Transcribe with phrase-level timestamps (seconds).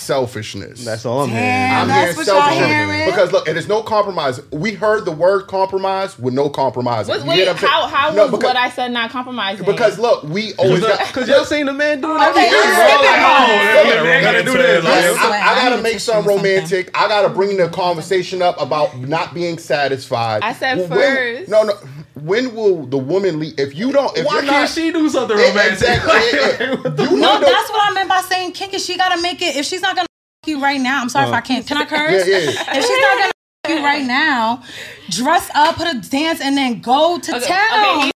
[0.00, 0.84] selfishness.
[0.84, 1.70] That's all I'm hearing.
[1.70, 2.68] I'm that's hearing what y'all selfishness.
[2.68, 3.04] hearing?
[3.06, 4.40] Because look, it is no compromise.
[4.50, 7.08] We heard the word compromise with no compromise.
[7.08, 9.64] Wait, wait what I'm how how No, was because, what I said not compromising?
[9.66, 10.80] Because look, we always.
[10.80, 12.50] Because y'all seen the man doing Okay, everything.
[12.52, 13.24] let's Bro, skip like, it.
[13.24, 14.84] oh, Yeah, man, gotta do this.
[14.84, 16.90] I, Like, swear, I I gotta make to something romantic.
[16.98, 20.42] I gotta bring the conversation up about not being satisfied.
[20.42, 21.48] I said first.
[21.50, 21.74] No, no.
[22.22, 23.58] When will the woman leave?
[23.58, 25.88] If you don't, if Why you're can't not, she do something Yeah, romantic?
[25.88, 26.38] exactly.
[26.38, 26.56] Yeah,
[26.98, 27.04] yeah.
[27.10, 28.78] You No, know the- that's what I meant by saying kinky.
[28.78, 29.56] She gotta make it.
[29.56, 30.06] If she's not gonna
[30.44, 31.40] f- you right now, I'm sorry if I uh.
[31.40, 31.66] can't.
[31.66, 32.26] Can I curse?
[32.26, 32.76] Yeah, yeah.
[32.78, 33.32] If she's not gonna
[33.64, 34.62] f- you right now,
[35.10, 37.98] dress up, put a dance, and then go to Okay, town.
[38.00, 38.10] okay,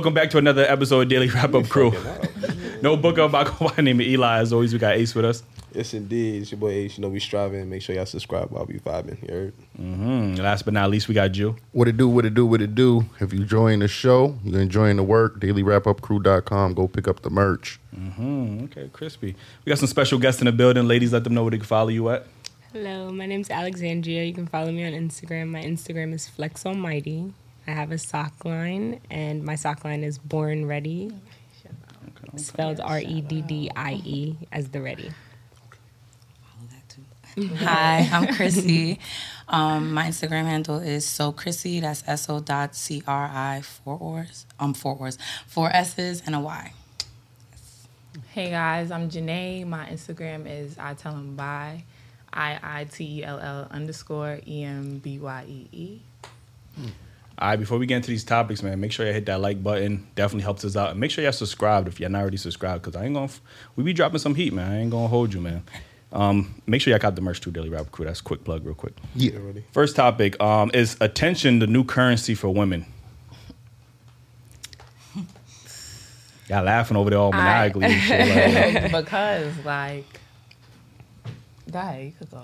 [0.00, 1.92] welcome back to another episode of Daily Wrap Up Crew.
[2.80, 3.34] no book up.
[3.34, 4.38] I go by name of Eli.
[4.38, 5.42] As always, we got Ace with us.
[5.74, 6.40] Yes, indeed.
[6.40, 6.96] It's your boy Ace.
[6.96, 7.68] You know, we striving.
[7.68, 9.20] Make sure y'all subscribe while we vibing.
[9.28, 9.52] You heard?
[9.78, 11.54] Mm, last but not least, we got Jew.
[11.72, 13.04] What it do, what it do, what it do.
[13.20, 16.72] If you're enjoying the show, you're enjoying the work, dailywrapupcrew.com.
[16.72, 17.78] Go pick up the merch.
[17.94, 19.36] Mm, okay, crispy.
[19.66, 20.88] We got some special guests in the building.
[20.88, 22.26] Ladies, let them know where they can follow you at.
[22.72, 24.24] Hello, my name's Alexandria.
[24.24, 25.48] You can follow me on Instagram.
[25.48, 27.34] My Instagram is Flex Almighty.
[27.70, 31.12] I have a sock line, and my sock line is Born Ready,
[32.34, 35.12] spelled R E D D I E as the ready.
[37.58, 38.98] Hi, I'm Chrissy.
[39.48, 41.78] Um, my Instagram handle is so Chrissy.
[41.78, 44.46] That's S O dot C R I four O's.
[44.58, 46.72] Um, four O's, four S's and a Y.
[48.30, 49.64] Hey guys, I'm Janae.
[49.64, 51.84] My Instagram is I tell them bye.
[52.32, 56.00] I I T E L L underscore E M B Y E E.
[57.40, 59.62] All right, before we get into these topics, man, make sure you hit that like
[59.62, 60.06] button.
[60.14, 60.90] Definitely helps us out.
[60.90, 63.40] And make sure y'all subscribed if you're not already subscribed, because I ain't gonna, f-
[63.76, 64.70] we be dropping some heat, man.
[64.70, 65.62] I ain't gonna hold you, man.
[66.12, 68.04] Um, make sure y'all got the merch too, Daily Rap Crew.
[68.04, 68.92] That's a quick plug, real quick.
[69.14, 69.38] Yeah.
[69.72, 72.84] First topic um, is attention the new currency for women?
[76.50, 78.82] Y'all laughing over there all maniacally and shit.
[78.82, 80.20] Like, because like,
[81.70, 82.42] guy, you could go.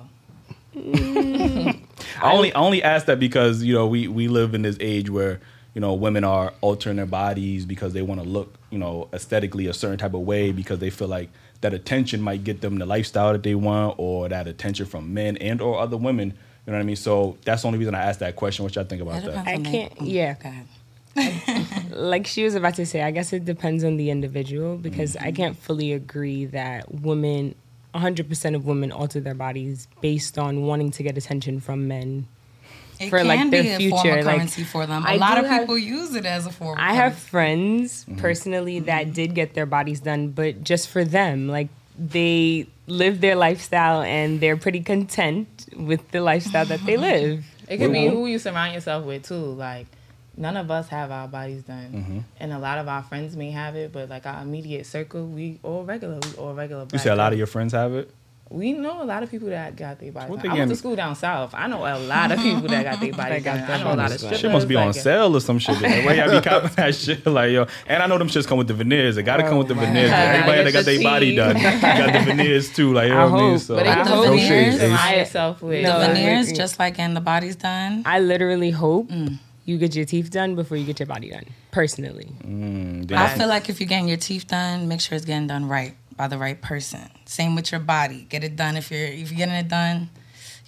[2.23, 5.09] I only I only ask that because you know we we live in this age
[5.09, 5.41] where
[5.75, 9.67] you know women are altering their bodies because they want to look you know aesthetically
[9.67, 12.87] a certain type of way because they feel like that attention might get them the
[12.87, 16.29] lifestyle that they want or that attention from men and or other women.
[16.67, 16.97] You know what I mean?
[16.97, 18.65] So that's the only reason I asked that question.
[18.65, 19.47] What y'all think about That that?
[19.47, 20.35] I can't- yeah.
[21.91, 25.27] Like she was about to say, I guess it depends on the individual because mm-hmm.
[25.27, 27.55] I can't fully agree that women,
[27.99, 32.29] 100% of women alter their bodies based on wanting to get attention from men.
[32.99, 35.05] It For, can like, be their a form future, of like, currency for them.
[35.05, 36.79] A I lot do of have- people use it as a form.
[36.79, 37.29] Of I have currency.
[37.29, 38.21] friends mm-hmm.
[38.21, 41.49] personally that did get their bodies done, but just for them.
[41.49, 41.69] Like
[41.99, 47.45] they live their lifestyle and they're pretty content with the lifestyle that they live.
[47.69, 49.35] It could be who you surround yourself with too.
[49.35, 49.87] Like,
[50.37, 53.77] none of us have our bodies done, and a lot of our friends may have
[53.77, 56.19] it, but like our immediate circle, we all regular.
[56.23, 56.83] We all regular.
[56.83, 58.11] You black say a lot of your friends have it.
[58.49, 60.51] We know a lot of people that got their bodies done.
[60.53, 61.53] I went to school down south.
[61.53, 63.67] I know a lot of people that got their bodies got done.
[63.67, 64.39] their I know a lot of bodies strippers.
[64.41, 65.81] Shit must be on like, sale or some shit.
[65.83, 67.27] Like, why y'all be copping that shit?
[67.27, 69.17] Like yo, and I know them shits come with the veneers.
[69.17, 70.11] They gotta come with the Oh, veneers.
[70.11, 70.19] God.
[70.19, 72.93] Everybody that got their body done got the veneers too.
[72.93, 73.59] Like you know I what I mean?
[73.59, 74.51] So But With it the veneers?
[74.51, 77.21] mean No, surround I- yourself with The No, like, veneers, I- just like in the
[77.21, 78.03] body's done.
[78.07, 79.39] I literally hope Mm.
[79.67, 81.45] You get your teeth done before you get your body done.
[81.73, 85.47] Personally, Mm, I feel like if you're getting your teeth done, make sure it's getting
[85.49, 87.11] done right by the right person.
[87.27, 88.27] Same with your body.
[88.31, 90.09] Get it done if you're if you're getting it done.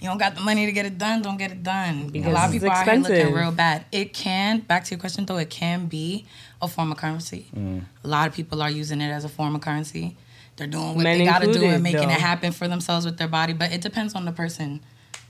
[0.01, 2.09] You don't got the money to get it done, don't get it done.
[2.09, 3.35] Because a lot of it's people out here looking expensive.
[3.35, 3.85] real bad.
[3.91, 6.25] It can, back to your question though, it can be
[6.63, 7.47] a form of currency.
[8.05, 10.17] A lot of people are using it as a form of currency.
[10.57, 12.15] They're doing what Men they gotta do and making though.
[12.15, 13.53] it happen for themselves with their body.
[13.55, 14.81] But it depends on the person.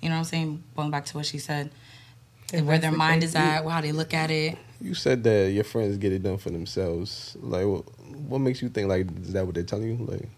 [0.03, 0.62] You know what I'm saying?
[0.76, 1.70] Going back to what she said.
[2.52, 4.56] If where their mind is at, how they look at it.
[4.80, 7.36] You said that your friends get it done for themselves.
[7.40, 7.84] Like, what,
[8.28, 10.04] what makes you think like is that what they're telling you?
[10.04, 10.28] Like,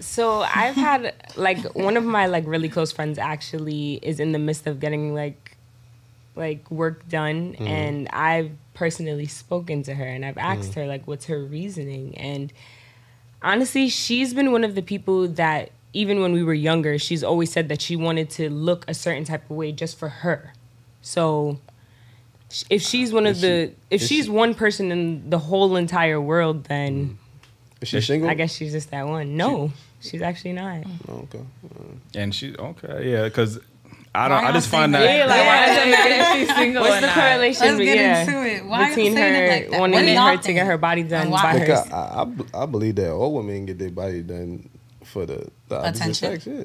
[0.00, 4.38] So I've had like one of my like really close friends actually is in the
[4.38, 5.56] midst of getting like
[6.36, 7.66] like work done mm-hmm.
[7.66, 10.74] and I've personally spoken to her and I've asked mm.
[10.74, 12.52] her like what's her reasoning and
[13.40, 17.52] honestly she's been one of the people that even when we were younger she's always
[17.52, 20.52] said that she wanted to look a certain type of way just for her.
[21.06, 21.58] So
[22.70, 25.76] if she's one of Is the she- if she's she- one person in the whole
[25.76, 27.16] entire world then mm.
[27.82, 28.30] Is she single?
[28.30, 29.36] I guess she's just that one.
[29.36, 29.70] No,
[30.00, 30.84] she's actually not.
[31.06, 31.44] Oh, okay.
[32.14, 33.58] And she okay, yeah, because
[34.14, 34.42] I don't.
[34.42, 35.02] Why I just find that.
[35.04, 37.14] Yeah, like why does it matter if she's single What's or the not?
[37.16, 37.66] correlation?
[37.66, 38.64] Let's get yeah, into it.
[38.64, 39.80] Why between you her it like that?
[39.80, 40.58] wanting What do her y'all to get think?
[40.60, 41.42] her body done And why?
[41.42, 41.94] by Because her.
[41.94, 44.70] I, I, b- I believe that all women get their body done
[45.02, 46.14] for the, the Attention.
[46.14, 46.46] sex.
[46.46, 46.62] Yeah.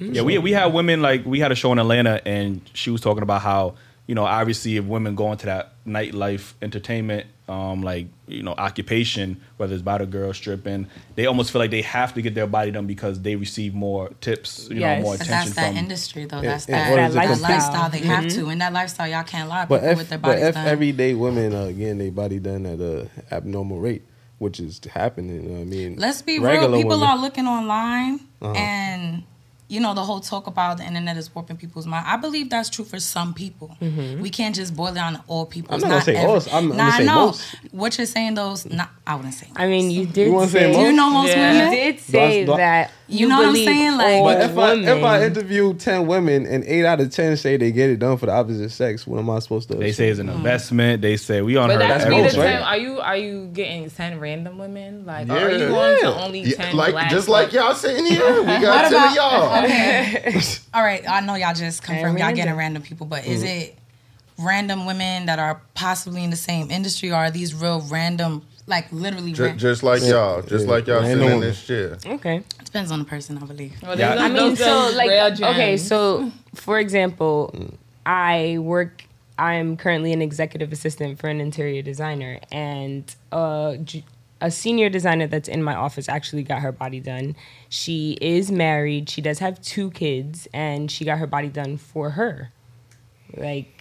[0.00, 3.00] Yeah, we we had women like we had a show in Atlanta, and she was
[3.00, 3.74] talking about how
[4.06, 9.40] you know obviously if women go into that nightlife entertainment um like you know occupation,
[9.56, 10.86] whether it's body girl stripping,
[11.16, 14.10] they almost feel like they have to get their body done because they receive more
[14.20, 14.98] tips, you Yes.
[14.98, 15.76] know, more But But attention that's that from.
[15.78, 16.38] industry, though.
[16.38, 17.50] In- That's in that, order that lifestyle.
[17.50, 17.90] lifestyle.
[17.90, 18.44] They have Mm-hmm.
[18.44, 18.50] to.
[18.50, 19.64] In that lifestyle, y'all can't lie.
[19.64, 20.66] But People if, with their but if done.
[20.66, 24.02] everyday women are getting their body done at a abnormal rate,
[24.38, 26.70] which is happening, you know what I mean, Let's be real.
[26.76, 28.52] People women- are looking online, Uh-huh.
[28.54, 29.22] and
[29.68, 32.06] you know the whole talk about the internet is warping people's mind.
[32.08, 33.76] I believe that's true for some people.
[33.82, 34.22] Mm-hmm.
[34.22, 35.74] We can't just boil it down to all people.
[35.74, 36.48] I'm It's not gonna say every- most.
[36.54, 37.26] I'm- I'm nah, gonna say I know.
[37.26, 37.54] most.
[37.72, 38.64] What you're saying, those.
[38.66, 39.48] Not, I wouldn't say.
[39.56, 40.76] I mean, you did You wanna say say, most?
[40.78, 41.52] Do you know most Yeah.
[41.52, 41.72] you women?
[41.72, 42.90] did say do I- that.
[43.10, 43.96] You know what I'm saying?
[43.96, 47.56] Like- But if I, if I interview ten women and eight out of ten say
[47.56, 49.74] they get it done for the opposite sex, what am I supposed to?
[49.74, 49.80] Do?
[49.80, 50.24] They say it's Mm.
[50.24, 51.00] an investment.
[51.00, 51.78] They say we on But her.
[51.88, 52.44] that's That's be the most, right?
[52.52, 52.62] ten.
[52.62, 55.06] Are you are you getting ten random women?
[55.06, 55.68] Like, or are you Yeah.
[55.68, 56.24] going to Yeah.
[56.24, 56.76] only Yeah, ten?
[56.76, 59.64] like black just like y'all sitting here, we What got ten about- of y'all.
[59.64, 60.40] Okay.
[60.74, 61.02] All right.
[61.08, 63.32] I know y'all just confirmed y'all getting random people, but Mm-hmm.
[63.32, 63.74] is it
[64.38, 68.92] random women that are possibly in the same industry, or are these real random, like
[68.92, 69.32] literally?
[69.32, 70.70] Just, ran- just like y'all, just Yeah.
[70.70, 71.48] like y'all Random sitting in women.
[71.48, 71.98] this chair.
[72.06, 72.36] Okay.
[72.36, 73.74] It depends on the person, I believe.
[73.82, 75.10] Well, Yeah, I mean, so like,
[75.42, 77.52] okay, so for example,
[78.06, 79.04] I work.
[79.40, 84.04] I'm currently an executive assistant for an interior designer, and uh, j-
[84.40, 87.36] a senior designer that's in my office actually got her body done.
[87.68, 89.08] She is married.
[89.08, 92.50] She does have two kids, and she got her body done for her.
[93.36, 93.77] Like,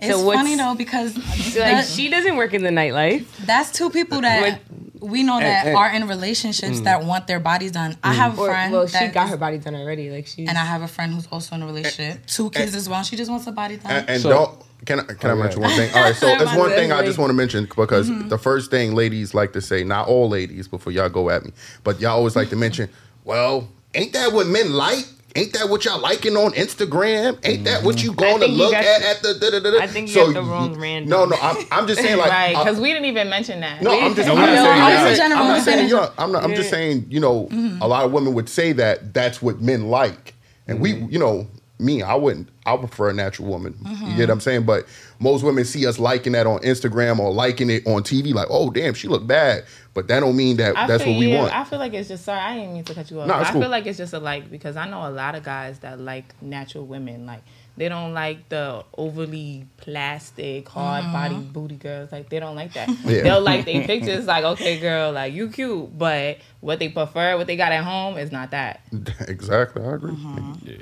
[0.00, 3.26] It's So funny though because like that- she doesn't work in the nightlife.
[3.46, 4.60] that's two people that
[5.00, 7.06] we know that and- are in relationships that mm.
[7.06, 7.96] want their bodies done.
[8.02, 8.16] I mm.
[8.16, 10.10] have a Or, friend well, she that got is- her body done already.
[10.10, 12.74] Like she and I have a friend who's also in a relationship, eh, two kids
[12.74, 12.78] eh.
[12.78, 13.02] as well.
[13.02, 13.90] She just wants a body done.
[13.92, 15.68] And, and So- don't can I, can I Oh, mention yeah.
[15.68, 15.94] one thing?
[15.94, 18.28] All right, so it's one thing I just want to mention because Mm-hmm.
[18.28, 21.52] the first thing ladies like to say, not all ladies, before y'all go at me,
[21.82, 22.90] but y'all always like to mention,
[23.24, 25.06] well, ain't that what men like?
[25.36, 27.38] Ain't that what y'all liking on Instagram?
[27.44, 29.34] Ain't that what you going to look got- at at the?
[29.34, 29.82] Da, da, da, da?
[29.82, 31.10] I think you got the wrong random.
[31.10, 32.56] No, no, I'm, I'm just saying like right?
[32.56, 33.82] Because we didn't even mention that.
[33.82, 35.62] no, I'm just, No, I'm we're not not saying, saying I'm saying, General, I'm not
[35.64, 37.82] saying, you know, I'm not, I'm just saying, you know, Mm-hmm.
[37.82, 40.34] a lot of women would say that that's what men like.
[40.66, 41.46] And we, you know,
[41.78, 43.74] me, I wouldn't, I prefer a natural woman.
[43.74, 44.06] Mm-hmm.
[44.06, 44.64] You get what I'm saying?
[44.64, 44.86] But
[45.20, 48.70] most women see us liking that on Instagram or liking it on TV, like, oh,
[48.70, 49.64] damn, she look bad.
[49.96, 51.54] But that don't mean that I that's feel, what we yeah, want.
[51.54, 52.38] I feel like it's just sorry.
[52.38, 53.26] I didn't mean to cut you off.
[53.26, 53.62] No, it's I cool.
[53.62, 56.34] feel like it's just a like because I know a lot of guys that like
[56.42, 57.24] natural women.
[57.24, 57.40] Like
[57.78, 62.12] they don't like the overly plastic, hard body booty girls.
[62.12, 62.90] Like they don't like that.
[63.06, 63.22] Yeah.
[63.22, 64.26] They'll like their pictures.
[64.26, 68.18] Like okay, girl, like you cute, but what they prefer, what they got at home,
[68.18, 68.82] is not that.
[69.28, 70.12] exactly, I agree.
[70.12, 70.74] Mm-hmm.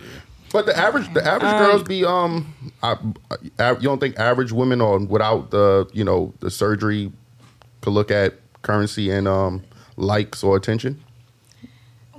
[0.52, 2.52] But the average, the average girls be um,
[2.82, 2.96] I,
[3.60, 7.12] I, you don't think average women on without the you know the surgery
[7.80, 9.62] could look at currency and um
[9.96, 11.00] likes or attention?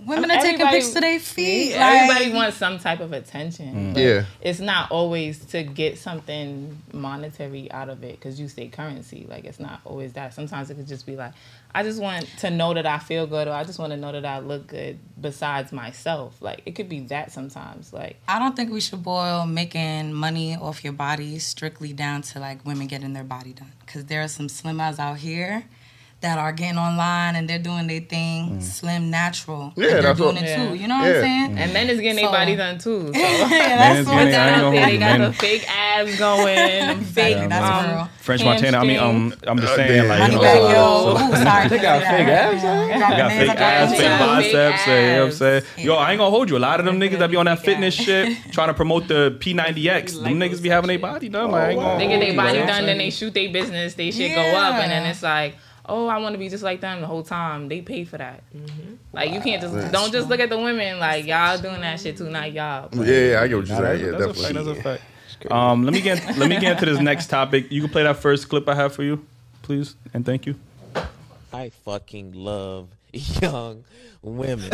[0.06, 1.72] Women are taking Everybody- pics to their feet.
[1.72, 3.94] Yeah, like- Everybody wants some type of attention.
[3.94, 4.26] but Yeah.
[4.40, 9.26] It's not always to get something monetary out of it because you say currency.
[9.28, 10.36] Like, it's not always that.
[10.36, 11.32] Sometimes it could just be like,
[11.74, 14.12] I just want to know that I feel good or I just want to know
[14.12, 16.36] that I look good besides myself.
[16.40, 17.92] Like, it could be that sometimes.
[17.92, 22.40] Like, I don't think we should boil making money off your body strictly down to
[22.40, 23.72] like women getting their body done.
[23.84, 25.64] Because there are some slim outs out here
[26.22, 29.74] that are getting online and they're doing their thing slim natural.
[29.76, 30.70] Yeah, and they're that's doing what- it Yeah.
[30.70, 30.76] too.
[30.76, 31.16] You know what Yeah.
[31.18, 31.58] I'm saying?
[31.60, 33.12] and men is getting their So- body done too.
[33.14, 33.20] So.
[33.20, 35.22] yeah, that's what getting- that I ain't out gonna there, hold they got man.
[35.22, 38.10] the fake abs going, them fake Exactly, that's um, real.
[38.22, 38.78] French Montana.
[38.80, 40.08] I mean, um, I'm just saying, damn.
[40.08, 40.74] like, Money you know, back, so- yo.
[40.76, 41.68] so- Ooh, sorry.
[41.68, 42.88] They got fake abs, huh?
[42.88, 44.88] They got fake ass, fake biceps.
[44.88, 45.64] You know what I'm saying?
[45.78, 46.58] Yo, I ain't gonna hold you.
[46.58, 49.38] A lot of them niggas that be on that fitness shit trying to promote the
[49.40, 50.24] P90X.
[50.24, 51.52] Them niggas be having their body done.
[51.52, 53.94] Like, I ain't gonna They get their body done, I'm then they shoot their business,
[53.94, 55.56] they shit go up, and then it's like,
[55.88, 57.68] oh, I want to be just like them the whole time.
[57.68, 58.44] They pay for that.
[58.56, 58.96] Mm-hmm.
[59.14, 62.18] Like you can't just don't just look at the women like y'all doing that shit
[62.18, 62.90] too, not y'all.
[62.94, 64.06] Yeah, yeah, I get what you're saying.
[64.06, 64.54] Yeah, that's, that's a fact.
[64.54, 64.74] definitely.
[64.74, 65.04] That's a fact.
[65.52, 67.72] Um, let me get let me get into this next topic.
[67.72, 69.26] You can play that first clip I have for you,
[69.62, 70.56] please, and thank you.
[71.54, 73.86] I fucking love young
[74.22, 74.72] women.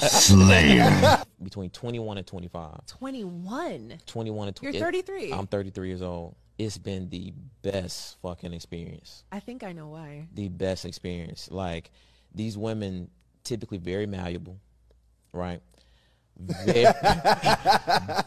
[0.00, 1.22] Slayer.
[1.42, 2.86] Between 21 and 25.
[2.86, 3.98] 21.
[4.06, 4.76] 21 and 20.
[4.76, 5.32] You're 33.
[5.32, 6.34] I'm 33 years old.
[6.60, 9.24] It's been the best fucking experience.
[9.32, 10.28] I think I know why.
[10.34, 11.48] The best experience.
[11.50, 11.90] Like
[12.34, 13.08] these women
[13.44, 14.60] typically very malleable,
[15.32, 15.62] right?
[16.38, 16.92] Very,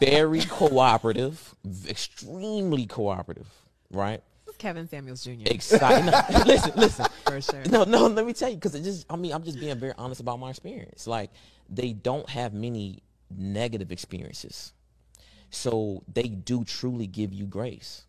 [0.00, 1.54] very cooperative,
[1.88, 3.46] extremely cooperative,
[3.92, 4.20] right?
[4.58, 5.46] Kevin Samuels Jr.
[5.46, 6.10] Excited.
[6.10, 7.06] No, listen, listen.
[7.26, 7.62] For sure.
[7.70, 8.08] No, no.
[8.08, 9.06] Let me tell you, because it just.
[9.08, 11.06] I mean, I'm just being very honest about my experience.
[11.06, 11.30] Like,
[11.68, 14.72] they don't have many negative experiences,
[15.50, 18.06] so they do truly give you grace.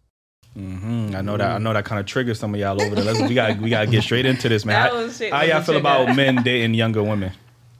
[0.55, 1.51] Hmm I know that.
[1.51, 3.03] I know that kind of triggers some of y'all over there.
[3.03, 4.73] Let's, we got we got to get straight into this, man.
[4.83, 7.31] That How, was shit how was y'all feel about men dating younger women?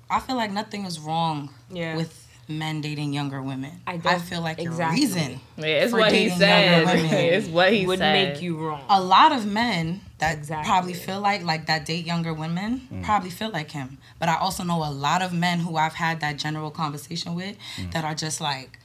[0.09, 1.95] I feel like nothing is wrong Yeah.
[1.95, 3.71] with men dating younger women.
[3.87, 4.99] I I, feel like exactly.
[5.01, 6.71] your reason Yeah, it's for what he dating said.
[6.85, 8.13] younger women It's what he would said.
[8.33, 8.83] make you wrong.
[8.87, 10.69] a lot of men that Exactly.
[10.69, 14.63] probably feel like like that date younger women probably feel like him but i also
[14.63, 17.57] know a lot of men who i've had that general conversation with
[17.91, 18.79] that are just like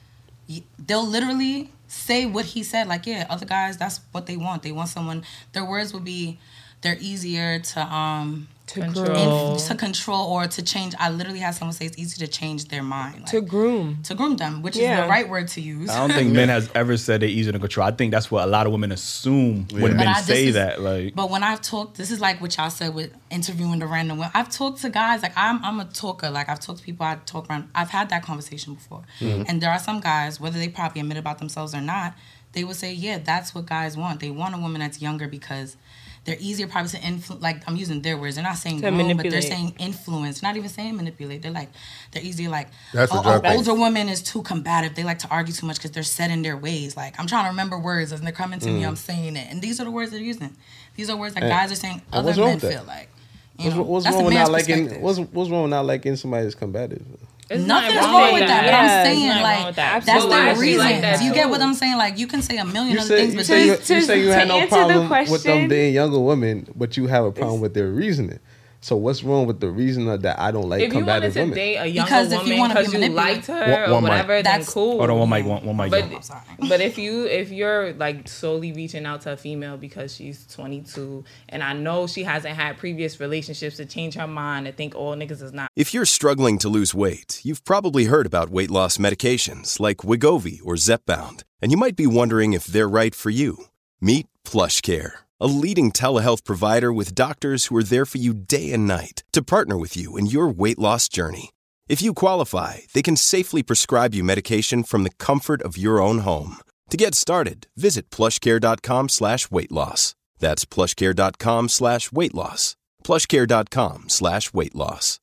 [0.78, 4.62] they'll literally say what he said like yeah other guys that's what they want.
[4.62, 6.38] They want someone their words would be
[6.82, 9.56] they're easier to um To Control.
[9.56, 9.58] groom.
[9.68, 12.82] to control or to change i literally had someone say it's easy to change their
[12.84, 13.98] mind like, To groom.
[14.04, 16.70] to groom them which is the right word to use I don't think men has
[16.74, 17.86] ever said they're easy to control.
[17.86, 20.54] I think that's what a lot of women assume when But men I- say is-
[20.54, 20.80] that.
[20.80, 24.18] Like, But when I've talked, this is like what y'all said with interviewing the random
[24.18, 24.30] women.
[24.34, 25.64] I've talked to guys like I'm.
[25.64, 26.30] I'm a talker.
[26.30, 27.04] Like I've talked to people.
[27.06, 27.68] I talk around.
[27.74, 29.02] I've had that conversation before.
[29.20, 29.44] Mm-hmm.
[29.48, 32.14] And there are some guys, whether they probably admit about themselves or not,
[32.52, 34.20] they would say, yeah, that's what guys want.
[34.20, 35.76] They want a woman that's younger because.
[36.30, 37.42] They're easier probably to influence.
[37.42, 38.36] Like I'm using their words.
[38.36, 40.42] They're not saying To groom, but they're saying influence.
[40.42, 41.42] Not even saying manipulate.
[41.42, 41.70] They're like
[42.12, 42.48] they're easier.
[42.50, 44.94] Like That's oh, y'all oh, older woman is too combative.
[44.94, 46.96] They like to argue too much because they're set in their ways.
[46.96, 48.74] Like I'm trying to remember words as they're coming to Mm.
[48.78, 48.84] me.
[48.86, 50.56] I'm saying it, and these are the words they're using.
[50.94, 52.72] These are words that And- guys are saying and other what's wrong men with that?
[52.72, 53.08] feel like.
[53.58, 55.00] You What's, know, what's that's wrong with man's not liking?
[55.02, 57.04] What's what's wrong with not liking somebody that's combative?
[57.50, 60.04] It's Nothing's not wrong with that, but Yeah, I'm saying not like that.
[60.06, 61.02] that's the is she like reason.
[61.02, 61.96] that Do you get what I'm saying?
[61.98, 64.00] Like you can say a million You other say things, you but say, you, you
[64.02, 67.08] say you to had no answer the problem with them being younger women, but you
[67.08, 68.38] have a problem with their reasoning.
[68.82, 71.40] So what's wrong with the reason that I don't like if you wanted combative to
[71.40, 71.54] women?
[71.54, 73.90] date a younger Because if you woman wanna be because you manipulated- liked her One-
[73.90, 74.10] or one mic.
[74.10, 74.98] whatever, then That's- cool.
[74.98, 75.90] hold on, one mic, one, one mic.
[75.90, 76.40] But I'm sorry.
[76.66, 81.24] but if you if you're like solely reaching out to a female because she's 22
[81.50, 85.14] and I know she hasn't had previous relationships to change her mind and think all
[85.14, 88.96] niggas is not If you're struggling to lose weight, you've probably heard about weight loss
[88.96, 93.64] medications like Wegovy or Zepbound, and you might be wondering if they're right for you.
[94.00, 98.86] Meet PlushCare, a leading telehealth provider with doctors who are there for you day and
[98.86, 101.50] night to partner with you in your weight loss journey.
[101.88, 106.18] If you qualify, they can safely prescribe you medication from the comfort of your own
[106.18, 106.58] home.
[106.90, 110.14] To get started, visit plushcare.com slash weight loss.
[110.38, 112.76] That's plushcare.com slash weight loss.
[113.04, 115.20] plushcare.com slash weight loss.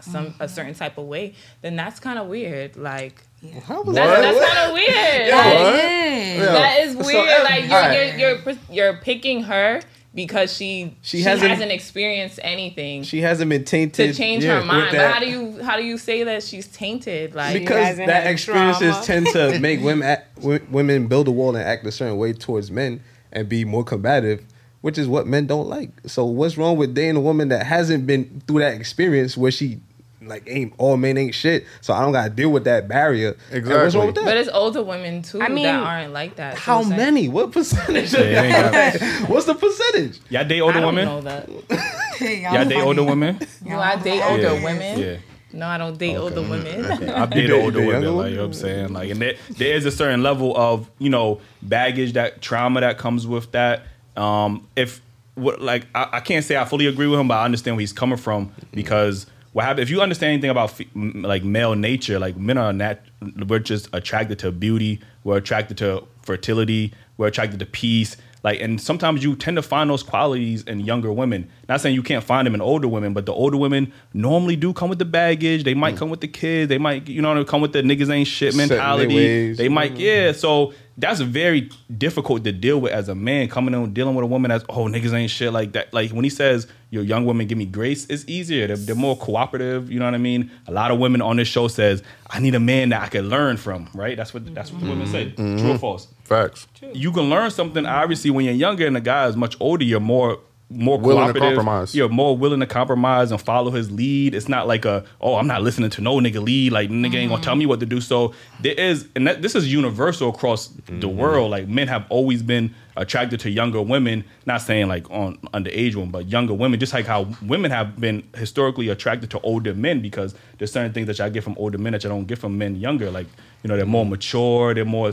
[0.00, 2.76] some a certain type of way, then that's kind of weird.
[2.76, 3.22] Like
[3.66, 4.34] How was that's, that?
[4.34, 5.28] that's kind of weird.
[5.28, 6.36] Yeah, Like.
[6.36, 6.44] Yeah.
[6.52, 7.28] That is So, weird.
[7.28, 8.18] uh, like you're, alright.
[8.18, 9.80] you're you're you're picking her
[10.14, 14.60] because she She she, hasn't- hasn't, experienced anything She hasn't been tainted to change yeah,
[14.60, 14.88] her mind.
[14.90, 17.34] But how do you how do you say that she's tainted?
[17.34, 19.04] Like because that experiences trauma.
[19.06, 22.70] tend to make women act, women build a wall and act a certain way towards
[22.70, 24.42] men and be more combative,
[24.80, 25.90] which is what men don't like.
[26.06, 29.80] So what's wrong with dating a woman that hasn't been through that experience where she
[30.22, 33.36] like ain't all men ain't shit, so I don't gotta deal with that barrier.
[33.52, 34.24] And what's wrong with that?
[34.24, 36.54] But it's older women too I mean, that aren't like that.
[36.54, 37.28] So How it's like- many?
[37.28, 38.12] What percentage?
[38.14, 40.18] Yeah, it ain't What's the percentage?
[40.30, 41.04] Y'all date I older don't women?
[41.06, 41.48] know that.
[42.16, 43.38] Hey, Y'all date older women?
[43.62, 44.64] Do I date older Yeah.
[44.64, 44.98] women?
[44.98, 45.16] Yeah.
[45.52, 46.84] No, I don't date older women.
[47.10, 48.92] I've date- older date women, younger like you know what I'm saying.
[48.94, 52.96] Like, and there, there is a certain level of you know baggage, that trauma that
[52.98, 53.82] comes with that.
[54.16, 55.02] Um, if
[55.34, 57.80] what like I, I can't say I fully agree with him, but I understand where
[57.82, 62.18] he's coming from because what happened if you understand anything about fe- like male nature,
[62.18, 63.02] like men are nat
[63.48, 68.18] we're just attracted to beauty, we're attracted to fertility, we're attracted to peace.
[68.44, 71.48] Like, and sometimes you tend to find those qualities in younger women.
[71.70, 74.74] Not saying you can't find them in older women, but the older women normally do
[74.74, 75.64] come with the baggage.
[75.64, 75.98] They might mm.
[76.00, 76.68] come with the kids.
[76.68, 79.54] They might, you know, come with the niggas ain't shit Set in their mentality.
[79.54, 80.00] They might, mm-hmm.
[80.00, 80.32] yeah.
[80.32, 84.26] So that's very difficult to deal with as a man coming in dealing with a
[84.26, 85.92] woman that's oh niggas ain't shit like that.
[85.92, 88.66] Like when he says your young women give me grace, it's easier.
[88.66, 89.90] They're, they're more cooperative.
[89.90, 90.50] You know what I mean?
[90.66, 93.28] A lot of women on this show says I need a man that I can
[93.28, 93.88] learn from.
[93.94, 94.16] Right?
[94.16, 95.30] That's what that's what the women say.
[95.32, 95.76] True or mm-hmm.
[95.76, 96.08] false?
[96.24, 96.66] Facts.
[96.92, 99.84] You can learn something obviously when you're younger and the guy is much older.
[99.84, 100.38] You're more
[100.68, 101.56] more Willing to cooperative.
[101.56, 101.94] compromise.
[101.94, 104.34] Yeah, more willing to compromise and follow his lead.
[104.34, 106.72] It's not like a oh I'm not listening to no nigga lead.
[106.72, 108.00] Like nigga ain't gonna tell me what to do.
[108.00, 111.16] So there is, and that, this is universal across the mm-hmm.
[111.16, 111.50] world.
[111.52, 114.24] Like men have always been attracted to younger women.
[114.44, 116.80] Not saying like on underage women, but younger women.
[116.80, 121.06] Just like how women have been historically attracted to older men because there's certain things
[121.06, 123.10] that I get from older men that I don't get from men younger.
[123.12, 123.28] Like
[123.62, 125.12] you know they're more mature, they're more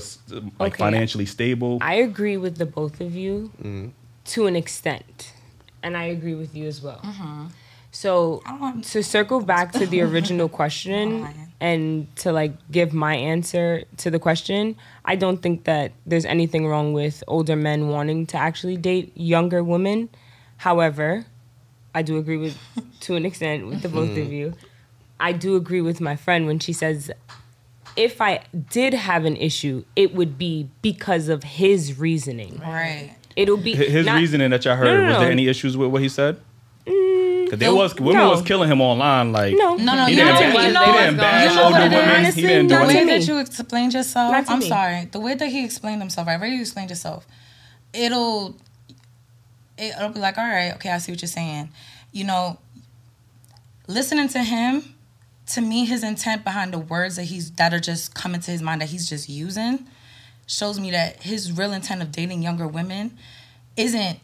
[0.60, 0.78] like Okay.
[0.78, 1.78] financially stable.
[1.82, 3.90] I agree with the both of you mm-hmm.
[4.26, 5.33] to an extent,
[5.84, 7.02] and I agree with you as well.
[7.92, 8.42] So
[8.86, 11.28] to circle back to the original question
[11.62, 14.76] and to like give my answer to the question,
[15.06, 19.64] I don't think that there's anything wrong with older men wanting to actually date younger
[19.64, 20.10] women.
[20.58, 21.26] However,
[21.94, 22.58] I do agree with
[23.02, 24.32] to an extent with the both of mm.
[24.32, 24.54] you.
[25.20, 27.12] I do agree with my friend when she says
[27.96, 32.60] if I did have an issue, it would be because of his reasoning.
[32.60, 33.16] Right.
[33.36, 35.90] It'll be His not- reasoning that y'all heard, No, no, was there any issues with
[35.90, 36.38] what he said?
[36.86, 38.30] Mm, because there was women no.
[38.30, 39.32] was killing him online.
[39.32, 39.76] Like No.
[39.76, 41.90] No, no, he you didn't, know, ba- you he know, didn't bash older what it
[41.96, 42.10] women.
[42.10, 44.68] He Honestly, didn't do not the way that you explained yourself, I'm me.
[44.68, 45.06] sorry.
[45.12, 46.38] The way that he explained himself, right?
[46.38, 47.26] The way you explained yourself,
[47.94, 48.56] it'll
[49.78, 51.70] it'll be like, all right, okay, I see what you're saying.
[52.12, 52.60] You know,
[53.88, 54.96] listening to him,
[55.48, 58.62] to me, his intent behind the words that he's that are just coming to his
[58.62, 59.86] mind that he's just using,
[60.48, 63.18] shows me that his real intent of dating younger women
[63.78, 64.20] isn't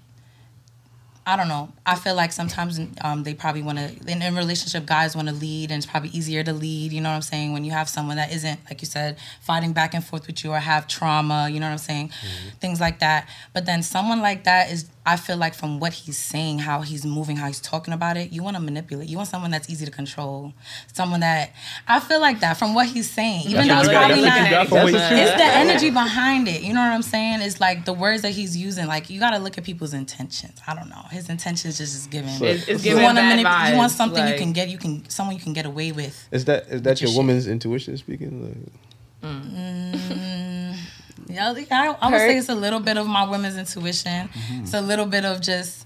[1.25, 1.71] I don't know.
[1.89, 5.33] I feel like sometimes um, they probably want to, in a relationship, guys want to
[5.33, 6.93] lead, and it's probably easier to lead.
[6.93, 7.51] You know what I'm saying?
[7.51, 10.51] When you have someone that isn't, like you said, fighting back and forth with you
[10.51, 12.11] or have trauma, you know what I'm saying?
[12.59, 13.27] Things like that.
[13.53, 17.03] But then someone like that is, I feel like from what he's saying, how he's
[17.03, 19.09] moving, how he's talking about it, you want to manipulate.
[19.09, 20.53] You want someone that's easy to control.
[20.93, 21.53] Someone that,
[21.87, 23.47] I feel like that from what he's saying.
[23.47, 25.11] Even though it's probably that's what you not.
[25.11, 26.61] what It's the energy behind it.
[26.61, 27.41] You know what I'm saying?
[27.41, 28.85] It's like the words that he's using.
[28.85, 30.59] Like you got to look at people's intentions.
[30.67, 31.03] I don't know.
[31.09, 32.29] His intentions just is giving.
[32.29, 34.69] It's- it's you giving want bad manip- You want vibes, something you can get.
[34.69, 36.15] You can someone you can get away with.
[36.31, 37.17] Is that is that your your shit.
[37.17, 38.31] woman's intuition speaking?
[38.43, 40.75] Like, mm.
[41.29, 42.29] Yeah, I, think I, I would Kurt?
[42.29, 44.29] say it's a little bit of my women's intuition.
[44.29, 44.63] Mm-hmm.
[44.63, 45.85] It's a little bit of just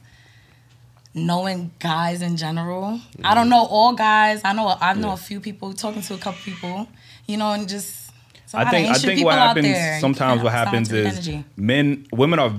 [1.13, 2.85] knowing guys in general.
[2.85, 3.35] I mm-hmm.
[3.35, 4.41] don't know all guys.
[4.45, 5.73] I know I know a few people.
[5.73, 6.87] Talking to a couple people,
[7.27, 8.11] you know, and just.
[8.45, 9.99] some I think I think people what out happens there.
[9.99, 11.43] Sometimes what happens is energy.
[11.57, 12.53] men women are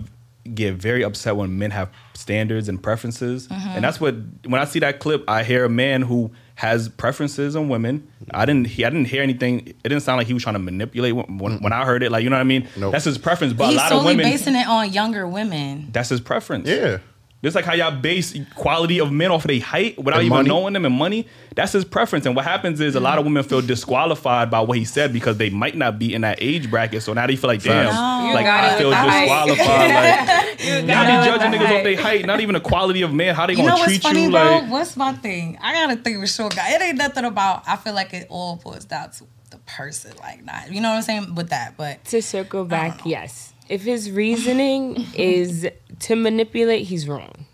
[0.52, 3.68] get very upset when men have standards and preferences Mm-hmm.
[3.68, 4.14] and that's what
[4.46, 8.44] when I see that clip I hear a man who has preferences on women I
[8.44, 11.14] didn't he, I didn't hear anything it didn't sound like he was trying to manipulate
[11.16, 12.92] when, when, when I heard it like you know what I mean Nope.
[12.92, 15.88] that's his preference but He's a lot of solely women basing it on younger women.
[15.92, 16.98] that's his preference Yeah.
[17.44, 20.36] Just like how y'all base quality of men off of their height without And even
[20.38, 20.48] money.
[20.48, 22.26] knowing them and money, that's his preference.
[22.26, 25.36] And what happens is a lot of women feel disqualified by what he said because
[25.36, 27.02] they might not be in that age bracket.
[27.04, 28.26] So now they feel like, damn, Facts.
[28.28, 29.90] You like I feel with disqualified.
[29.90, 33.02] like You now got be judging the niggas off their height, not even the quality
[33.02, 33.34] of man.
[33.34, 34.30] How they You gonna know what's treat funny, you?
[34.30, 34.42] bro?
[34.42, 35.58] Like What's my thing?
[35.62, 36.74] I gotta think with short guy.
[36.74, 37.62] It ain't nothing about.
[37.68, 40.72] I feel like it all boils down to the person, like not.
[40.72, 43.52] You know what I'm saying with that, but To circle back, yes.
[43.68, 45.68] If his reasoning is
[46.00, 47.46] to manipulate, he's wrong.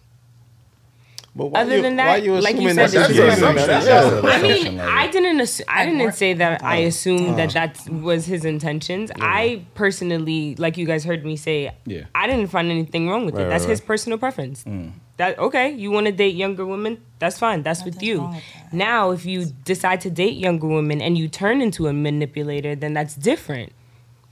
[1.36, 3.26] but why Other you, than that, why you like you assuming said, that's it's your
[3.28, 3.66] just- assumption?
[3.68, 4.20] That's Yeah.
[4.24, 5.38] I mean, Assumption, I didn't.
[5.38, 6.62] Assu- I didn't say that.
[6.62, 7.36] Uh, I assumed Oh.
[7.36, 9.10] that uh, that was his intentions.
[9.20, 12.04] I personally, like you guys heard me say, Yeah.
[12.14, 13.48] I didn't find anything wrong with Right, it.
[13.48, 13.86] That's right, his right.
[13.86, 14.64] personal preference.
[15.18, 15.70] That okay?
[15.72, 16.98] You want to date younger women?
[17.20, 17.62] That's fine.
[17.62, 18.22] That's with you.
[18.22, 18.72] with that.
[18.72, 22.94] Now, if you decide to date younger women and you turn into a manipulator, then
[22.94, 23.72] that's different.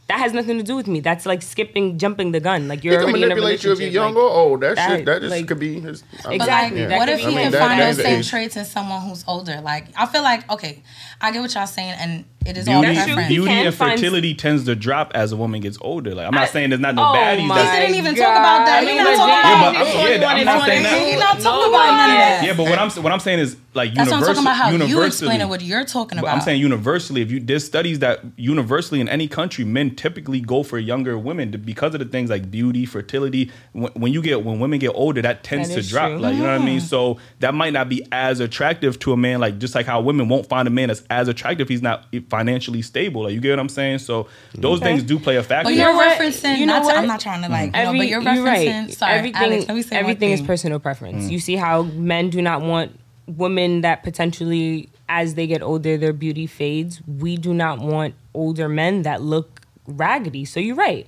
[0.08, 1.00] That has nothing to do with me.
[1.00, 2.66] That's like skipping, jumping the gun.
[2.66, 4.20] Like you're He can already in a manipulate you if you're relationship, younger.
[4.20, 5.04] like- oh, that, that, shit.
[5.06, 6.02] That just like- could be his.
[6.24, 6.80] But Exactly.
[6.80, 8.30] like, That what if be he I mean, can that- find those same age.
[8.30, 9.60] traits in someone who's older?
[9.62, 10.82] Like, I feel like okay,
[11.20, 13.04] I get what y'all saying, and it is Beauty, That's true.
[13.14, 13.28] preference.
[13.28, 16.14] Beauty can and find- fertility tends to drop as a woman gets older.
[16.14, 17.46] Like I'm not I- saying there's not no Oh baddies.
[17.46, 18.80] my That's, He didn't even talk about that.
[18.82, 18.88] God.
[18.88, 19.58] He I not mean, talking legit.
[19.58, 19.74] about.
[19.74, 20.98] Yeah, but I'm- yeah, I'm not saying that.
[21.08, 22.42] He not talking about that.
[22.44, 24.56] yeah, but what I'm what I'm saying is like That's what I'm universal, talking about.
[24.56, 25.06] How you universally.
[25.06, 26.34] explain it, what you're talking about.
[26.34, 30.62] I'm saying universally, if you there's studies that universally in any country, men typically go
[30.62, 33.50] for younger women because of the things like beauty, fertility.
[33.72, 36.08] When, when you get when women get older, that tends That to drop.
[36.10, 36.18] true.
[36.18, 36.80] Like you know what I mean.
[36.80, 39.40] So that might not be as attractive to a man.
[39.40, 42.06] Like just like how women won't find a man that's as attractive if he's not
[42.38, 43.24] financially stable.
[43.24, 43.98] Like you get what I'm saying.
[43.98, 44.90] So those Okay.
[44.90, 45.64] things do play a factor.
[45.64, 46.58] But You you're referencing.
[46.58, 46.96] You know not to.
[46.98, 48.84] I'm not trying to like, you know, Every, but you're you're referencing.
[48.86, 48.94] right.
[48.94, 49.68] Sorry, everything, Alex.
[49.68, 51.24] Let me say one everything is personal preference.
[51.24, 51.30] Mm.
[51.32, 56.12] You see how men do not want women that potentially, as they get older, their
[56.12, 57.00] beauty fades.
[57.06, 60.44] We do not want older men that look raggedy.
[60.44, 61.06] So you're right.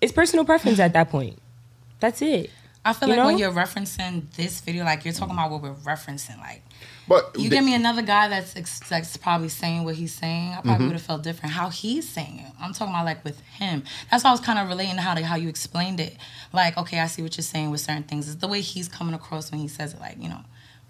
[0.00, 1.38] It's personal preference at that point.
[1.98, 2.50] That's it.
[2.84, 5.74] I feel You like when you're referencing this video, like you're talking about what we're
[5.74, 6.62] referencing, like
[7.06, 10.52] But you the- give me another guy that's ex- that's probably saying what he's saying,
[10.52, 10.88] I probably Mhm.
[10.88, 11.52] would have felt different.
[11.54, 13.84] How he's saying it, I'm talking about like with him.
[14.10, 16.16] That's why I was kind of relating to how to, how you explained it.
[16.54, 18.28] Like, okay, I see what you're saying with certain things.
[18.28, 20.00] It's the way he's coming across when he says it.
[20.00, 20.40] Like, you know,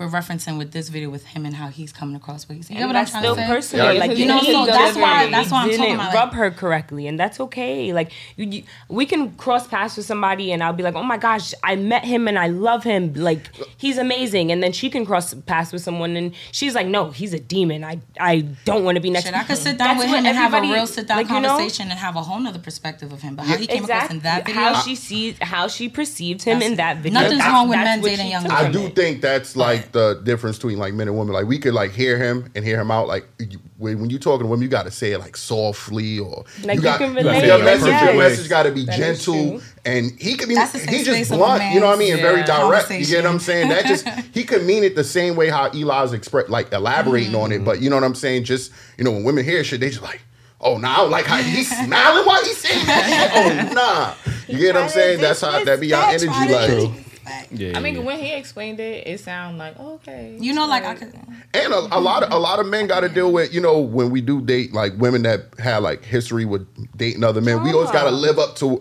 [0.00, 2.78] we're referencing with this video with him and how he's coming across what he's saying.
[2.78, 3.46] You And know what I'm trying still to say?
[3.46, 3.98] personal.
[3.98, 6.14] Like you know, so that's why that's why I'm didn't talking about.
[6.14, 7.92] rub Like, her correctly, and that's okay.
[7.92, 11.18] Like you, you, we can cross paths with somebody, and I'll be like, "Oh my
[11.18, 13.12] gosh, I met him and I love him.
[13.12, 17.10] Like he's amazing." And then she can cross paths with someone, and she's like, "No,
[17.10, 17.84] he's a demon.
[17.84, 19.44] I, I don't want to be next." Shit, to him.
[19.44, 21.40] I could sit down That's with him and have a real sit down like, you
[21.42, 21.48] know?
[21.50, 23.36] conversation and have a whole nother perspective of him.
[23.36, 26.62] But how he came across in that video, How she sees, how she perceived him
[26.62, 27.20] in that video.
[27.20, 30.56] Nothing's That's- wrong with men dating young took I do think that's like the difference
[30.56, 31.32] between like men and women.
[31.32, 33.08] Like we could like hear him and hear him out.
[33.08, 36.18] Like you, when when you talking to women, you got to say it like softly
[36.18, 37.88] or Like, you got can your relate, message.
[37.88, 40.54] like, Your message got to be That is gentle, and he could be.
[40.54, 41.74] That's the safe He's just space of a blunt.
[41.74, 42.12] You know what I mean?
[42.12, 42.90] And very man's, direct.
[42.90, 43.68] You get what I'm saying?
[43.68, 47.52] That just he could mean it the same way how Eli's express like elaborating on
[47.52, 47.62] it.
[47.62, 47.64] Mm.
[47.64, 48.44] But you know what I'm saying?
[48.44, 50.20] Just you know when women hear shit, they just like.
[50.62, 53.70] Oh, nah, I don't like how he's smiling while he's saying that.
[53.70, 54.14] Oh, nah.
[54.46, 55.22] You get what I'm saying?
[55.22, 56.26] That's how that be our energy.
[56.26, 57.09] Like,
[57.50, 58.00] Yeah, I mean, yeah.
[58.02, 60.36] when he explained it, it sounded like okay.
[60.38, 61.14] You know, like I could.
[61.52, 63.80] And a, a lot of a lot of men got to deal with you know
[63.80, 66.66] when we do date like women that have like history with
[66.96, 67.62] dating other men.
[67.62, 68.80] We always got to live up to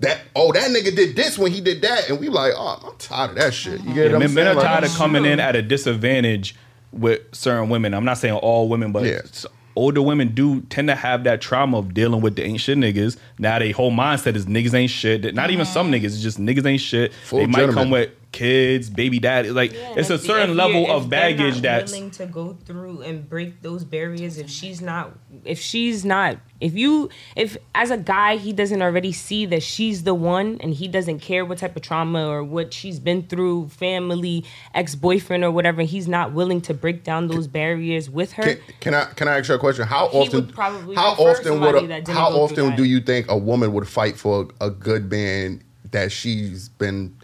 [0.00, 0.20] that.
[0.34, 3.30] Oh, that nigga did this when he did that, and we like, oh, I'm tired
[3.30, 3.80] of that shit.
[3.80, 4.48] You get Yeah, what I'm men, men saying?
[4.48, 6.54] are Like, tired of coming in at a disadvantage
[6.92, 7.94] with certain women.
[7.94, 9.46] I'm not saying all women, but s-
[9.78, 13.16] older women do tend to have that trauma of dealing with the ain't shit niggas.
[13.38, 15.34] Now they whole mindset is niggas ain't shit.
[15.34, 16.04] Not even some mm-hmm.
[16.04, 17.12] niggas, it's just niggas ain't shit.
[17.24, 17.84] Full they might gentleman.
[17.84, 19.50] come with kids, baby daddy.
[19.50, 23.62] Like it's a certain level of baggage not that's willing to go through and break
[23.62, 24.38] those barriers.
[24.38, 25.12] If she's not,
[25.44, 30.04] if she's not, if you, if as a guy he doesn't already see that she's
[30.04, 33.68] the one, and he doesn't care what type of trauma or what she's been through,
[33.68, 38.42] family, ex boyfriend or whatever, he's not willing to break down those barriers with her.
[38.42, 39.86] Can, can I can I ask you a question?
[39.86, 43.72] How often probably how often would somebody a, how often do you think a woman
[43.72, 47.16] would fight for a, a good man that she's been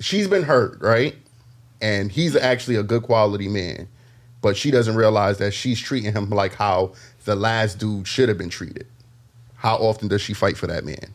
[0.00, 1.16] she's been hurt right,
[1.80, 3.88] and he's actually a good quality man,
[4.40, 6.92] but she doesn't realize that she's treating him like how
[7.24, 8.86] the last dude should have been treated.
[9.54, 11.14] How often does she fight for that man?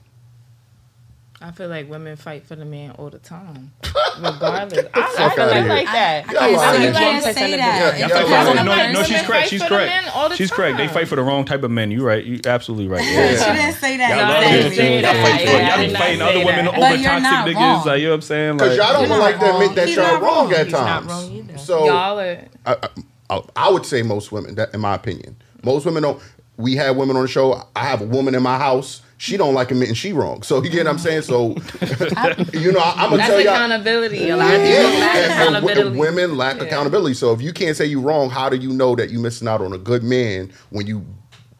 [1.45, 3.73] I feel like women fight for the man all the time,
[4.17, 4.86] regardless.
[4.93, 6.23] I, I fuck feel like, like that.
[6.29, 7.58] I can't Y'all say you You can't can't say say that.
[7.58, 7.93] that.
[7.95, 8.88] It Yeah, depends y'all on lying.
[8.88, 9.49] the no, no, she's correct.
[9.49, 9.89] She's correct.
[10.06, 10.77] men all the She's correct.
[10.77, 11.91] They fight for the wrong type of men.
[11.91, 12.25] You're right.
[12.25, 13.03] You're absolutely right.
[13.03, 13.27] Yeah.
[13.27, 13.56] She Yeah.
[13.58, 14.10] didn't say that.
[14.10, 15.27] Y'all No, I love didn't say Y'all that.
[15.27, 17.86] fight for- I y'all be fighting other women But over you're toxic not niggas.
[17.86, 18.58] Like you know what I'm saying?
[18.58, 20.53] Because y'all don't like to admit that y'all wrong wrong.
[20.53, 21.62] at times.
[21.62, 22.39] So Y'all are.
[22.65, 22.89] I,
[23.29, 26.21] I, I would say most women, that in my opinion, most women don't.
[26.56, 27.67] We have women on the show.
[27.75, 29.01] I have a woman in my house.
[29.23, 30.43] She don't like admitting she wrong.
[30.43, 31.21] So you get what I'm saying.
[31.21, 31.51] So
[32.53, 33.53] you know, I, am gonna That's tell y'all.
[33.53, 34.27] accountability.
[34.29, 37.13] A lot of people Yeah, lack and- and w- women lack accountability.
[37.13, 39.62] So if you can't say you wrong, how do you know that you're missing out
[39.62, 41.05] on a good man when you,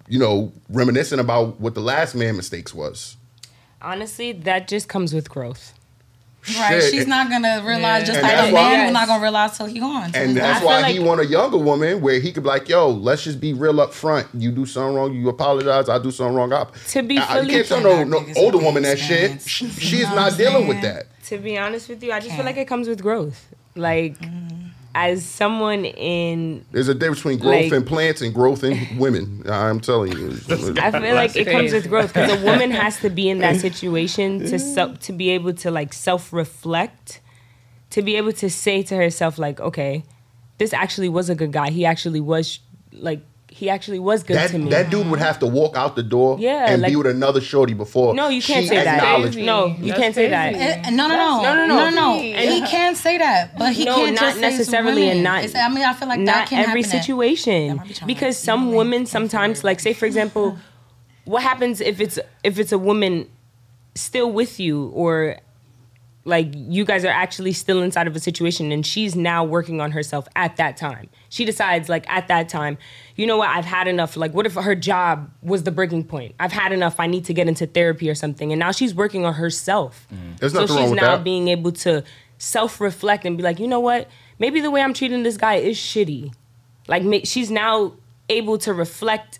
[0.10, 3.16] you know, reminiscing about what the last man mistakes was?
[3.82, 5.74] Honestly, that just comes with growth.
[6.60, 6.82] Right.
[6.82, 6.92] Shit.
[6.92, 8.06] She's not gonna realize Yeah.
[8.14, 8.84] just And like a man Yes.
[8.84, 10.12] who's not gonna realize till he gone.
[10.12, 12.68] till And that's why like- he want a younger woman where he could be like,
[12.68, 14.28] "Yo, let's just be real up front.
[14.38, 15.88] You do something wrong, you apologize.
[15.88, 16.52] I do something wrong.
[16.52, 19.32] I, To be I- you fully- can't tell no, no older woman that shit.
[19.32, 19.48] experience.
[19.48, 21.06] She- You She's not dealing with that.
[21.30, 23.46] To be honest with you, I just feel like it comes with growth.
[23.76, 24.53] Like, mm.
[24.96, 29.44] As someone in There's a difference between growth Like- in plants and growth in women.
[29.50, 30.30] I'm telling you.
[30.78, 33.60] I feel like it comes with growth because a woman has to be in that
[33.60, 37.22] situation to self, to be able to like self reflect,
[37.90, 40.04] to be able to say to herself like, okay,
[40.60, 41.72] this actually was a good guy.
[41.72, 42.60] He actually was
[42.92, 43.22] like
[43.54, 44.70] he actually was good that, to me.
[44.72, 47.74] that dude would have to walk out the door Yeah, and be with another shorty
[47.74, 48.14] before.
[48.14, 49.00] no, you can't she say that.
[49.22, 49.44] Crazy.
[49.46, 50.54] No, you That's can't say that.
[50.54, 50.66] crazy.
[50.66, 51.76] Eh, no, no, no, No, no, no.
[51.76, 52.14] no, no.
[52.20, 55.16] And- He can say that, but he no, can't not just say it's necessarily, women.
[55.18, 55.44] and not.
[55.44, 57.88] It's- I mean, I feel like that not can every happen at- situation That might
[57.88, 60.58] be trying because some you women sometimes, like say for example,
[61.26, 63.30] what happens if it's if it's a woman
[63.96, 65.38] still with you or
[66.26, 69.92] like you guys are actually still inside of a situation and she's now working on
[69.92, 71.10] herself at that time.
[71.28, 72.78] She decides like at that time,
[73.16, 74.16] you know what, I've had enough.
[74.16, 76.36] Like what if her job was the breaking point?
[76.40, 77.00] I've had enough.
[77.00, 78.54] I need to get into therapy or something.
[78.54, 80.08] And now she's working on herself.
[80.14, 80.36] Mm-hmm.
[80.40, 81.24] There's so nothing she's wrong with now that.
[81.26, 82.04] being able to
[82.38, 84.08] self-reflect and be like, you know what?
[84.40, 86.34] Maybe the way I'm treating this guy is shitty.
[86.88, 87.94] Like she's now
[88.30, 89.40] able to reflect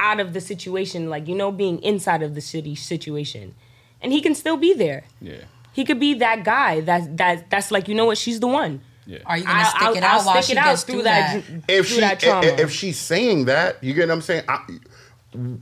[0.00, 3.54] out of the situation, like you know, being inside of the city situation,
[4.02, 5.04] and he can still be there.
[5.20, 5.44] yeah.
[5.74, 8.16] He could be that guy that that that's like, you know what?
[8.18, 8.80] She's the one.
[9.06, 9.18] Yeah.
[9.26, 10.94] Are you gonna I'll- stick I'll- it I'll out while stick she it gets through
[10.94, 11.54] through that- that?
[11.68, 12.46] if through she that trauma.
[12.46, 14.44] if, if she's saying that, you get what I'm saying.
[14.48, 14.60] I,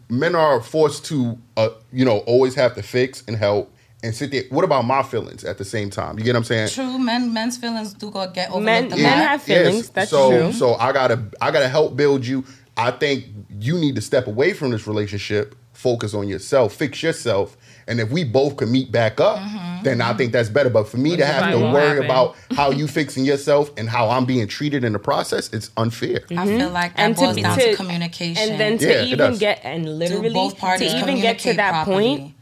[0.09, 3.73] men are forced to, uh, you know, always have to fix and help
[4.05, 4.43] and sit there.
[4.51, 6.19] What about my feelings at the same time?
[6.19, 6.69] You get what I'm saying?
[6.69, 8.99] True, men men's feelings do go get overlooked Men- a lot.
[8.99, 10.53] men have feelings, that's so, true.
[10.53, 12.45] So I gotta I gotta help build you.
[12.77, 13.27] I think
[13.61, 17.57] you need to step away from this relationship, focus on yourself, fix yourself.
[17.89, 19.83] And if we both can meet back up, Mm-hmm.
[19.83, 20.71] then I think that's better.
[20.71, 22.05] But for me Which to have to worry happen.
[22.05, 26.21] about how you fixing yourself and how I'm being treated in the process, it's unfair.
[26.31, 26.73] I feel mm-hmm.
[26.73, 28.51] like that And to boils be- down to- to, communication.
[28.51, 31.57] And then to Yeah, even get and literally both parties to even get to communicate
[31.57, 32.35] that point,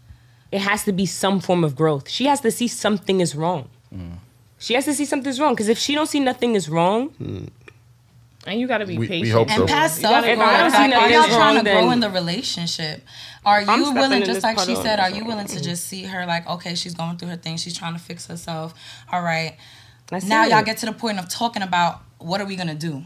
[0.53, 2.09] it has to be some form of growth.
[2.11, 3.69] She has to see something is wrong.
[3.95, 4.19] Mm.
[4.59, 7.49] She has to see something's wrong because if she don't see nothing is wrong, mm.
[8.47, 9.33] And you got to be We- we patient.
[9.33, 9.61] hope so.
[9.61, 10.39] and past You gotta self if.
[10.41, 13.05] I don't see Like, are y'all trying to grow in the relationship?
[13.45, 16.25] Are I'm you willing, just like she said, are you willing to just see her
[16.27, 18.75] like, okay, she's going through her thing, she's trying to fix herself.
[19.13, 19.57] All right.
[20.25, 20.51] Now it.
[20.51, 23.03] y'all get to the point of talking about what are we gonna do?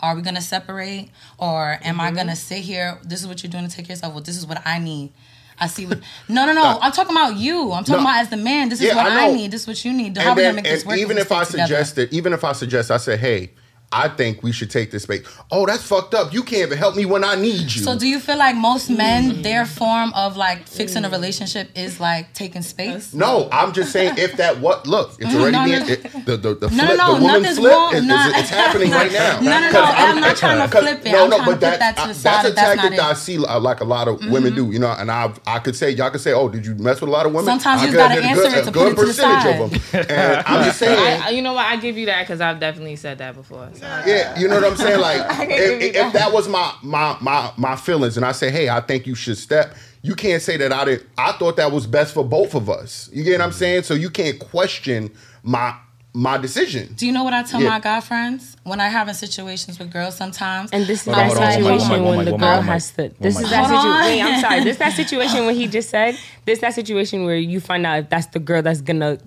[0.00, 2.00] Are we gonna separate, or am Mm-hmm.
[2.00, 2.98] I gonna sit here?
[3.04, 4.14] This is what you're doing to take care of yourself.
[4.14, 5.12] Well, this is what I need.
[5.60, 6.00] I see what.
[6.28, 6.78] No, no, no.
[6.80, 7.72] I'm talking about you.
[7.72, 8.08] I'm talking No.
[8.10, 8.68] about as the man.
[8.70, 9.50] This is Yeah, what I I, need.
[9.50, 10.16] This is what you need.
[10.16, 10.98] How And, we then, gonna make this and work?
[10.98, 11.66] even if I stick together?
[11.84, 13.50] suggested, even if I suggest, I said, hey,
[13.90, 15.26] I think we should take this space.
[15.50, 16.32] Oh, that's fucked up.
[16.34, 17.82] You can't even help me when I need you.
[17.82, 21.98] So do you feel like most men, their form of like fixing a relationship is
[21.98, 23.14] like taking space?
[23.14, 25.86] No, I'm just saying if that what look, it's already No, being no.
[25.86, 27.94] it, the the the flip, No, no, no, the woman flip wrong.
[27.94, 29.40] is, is- Not- it's happening right now.
[29.40, 31.12] No, no, no, 'Cause I'm not trying to flip it.
[31.12, 32.90] No, I'm no, but to put that's that to I- the that's a that's tactic
[32.98, 34.70] that I see uh, like a lot of women do.
[34.70, 37.08] You know, and I I could say y'all could say, oh, did you mess with
[37.08, 37.46] a lot of women?
[37.46, 39.08] Sometimes I you could gotta have did a answer good, it a to good put
[39.08, 40.06] it to the percentage of them.
[40.10, 40.98] And I'm just saying.
[41.22, 41.64] I, I- you know what?
[41.64, 43.70] I give you that because I've definitely said that before.
[43.78, 44.02] So.
[44.06, 45.00] Yeah, you know what I'm saying.
[45.00, 48.68] Like, if, give if that was my my my my feelings, and I say, hey,
[48.68, 49.74] I think you should step.
[50.02, 51.06] You can't say that I did.
[51.16, 53.10] I thought that was best for both of us.
[53.12, 53.82] You get what I'm saying?
[53.82, 55.10] So you can't question
[55.42, 55.74] my
[56.14, 56.92] my decision.
[56.96, 57.68] Do you know what I tell Yeah.
[57.68, 60.70] my guy friends when I have in situations with girls sometimes?
[60.72, 63.12] And this is that on, hold on, one mic, situation when the girl has to.
[63.20, 64.26] This is that situation.
[64.26, 64.32] on.
[64.34, 64.64] I'm sorry.
[64.64, 66.16] This that situation when he just said.
[66.44, 69.18] This that situation where you find out if that's the girl that's gonna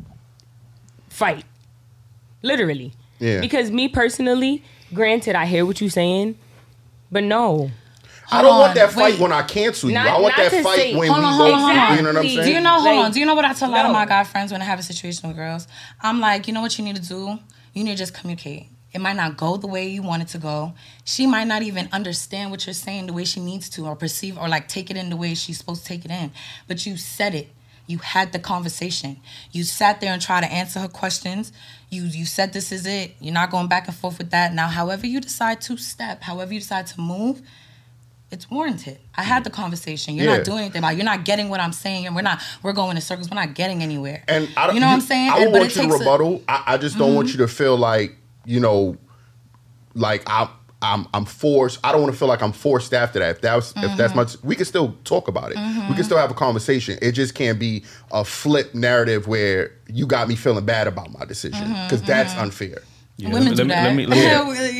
[1.10, 1.46] fight.
[2.42, 2.94] Literally.
[3.22, 3.40] Yeah.
[3.40, 6.38] Because me personally, granted, I hear what you're saying,
[7.12, 7.72] but no.
[8.34, 9.20] I don't Hold want that fight wait.
[9.20, 9.96] when I cancel you.
[9.96, 11.44] Not- I want that fight say- when Hold we on, go.
[11.44, 11.96] hold on, hold on.
[11.98, 12.44] You know what I'm saying?
[12.48, 12.70] Do you know?
[12.80, 13.12] Hold Like, on.
[13.12, 14.80] Do you know what I tell a lot of my guy friends when I have
[14.80, 15.68] a situation with girls?
[16.02, 17.40] I'm like, you know what you need to do?
[17.74, 18.68] You need to just communicate.
[18.94, 20.74] It might not go the way you want it to go.
[21.06, 24.38] She might not even understand what you're saying the way she needs to, or perceive,
[24.38, 26.32] or like take it in the way she's supposed to take it in.
[26.68, 27.50] But you said it.
[27.88, 29.18] You had the conversation.
[29.52, 31.52] You sat there and tried to answer her questions.
[31.92, 33.16] You you said this is it.
[33.20, 34.54] You're not going back and forth with that.
[34.54, 37.42] Now, however you decide to step, however you decide to move,
[38.32, 38.98] it's warranted.
[39.14, 40.16] I had the conversation.
[40.16, 40.38] You're Yeah.
[40.38, 40.94] not doing anything about.
[40.94, 40.98] it.
[40.98, 42.42] You're not getting what I'm saying, and we're not.
[42.64, 43.30] We're going in circles.
[43.30, 44.24] We're not getting anywhere.
[44.30, 45.30] And I don't, you know what I'm saying?
[45.32, 46.00] I don't but want you to a- Mm-hmm.
[46.00, 46.44] rebuttal.
[46.48, 48.96] I, I just don't want you to feel like you know,
[49.94, 50.48] like I'm.
[50.82, 51.80] I'm, I'm forced.
[51.84, 53.36] I don't want to feel like I'm forced after that.
[53.36, 53.98] If that's if Mm-hmm.
[53.98, 55.58] that's much, we can still talk about it.
[55.90, 56.98] We can still have a conversation.
[57.02, 61.26] It just can't be a flip narrative where you got me feeling bad about my
[61.26, 62.82] decision Mm-hmm, because that's unfair.
[63.18, 63.84] Yeah, Women let, do me, that.
[63.84, 64.24] let me let me,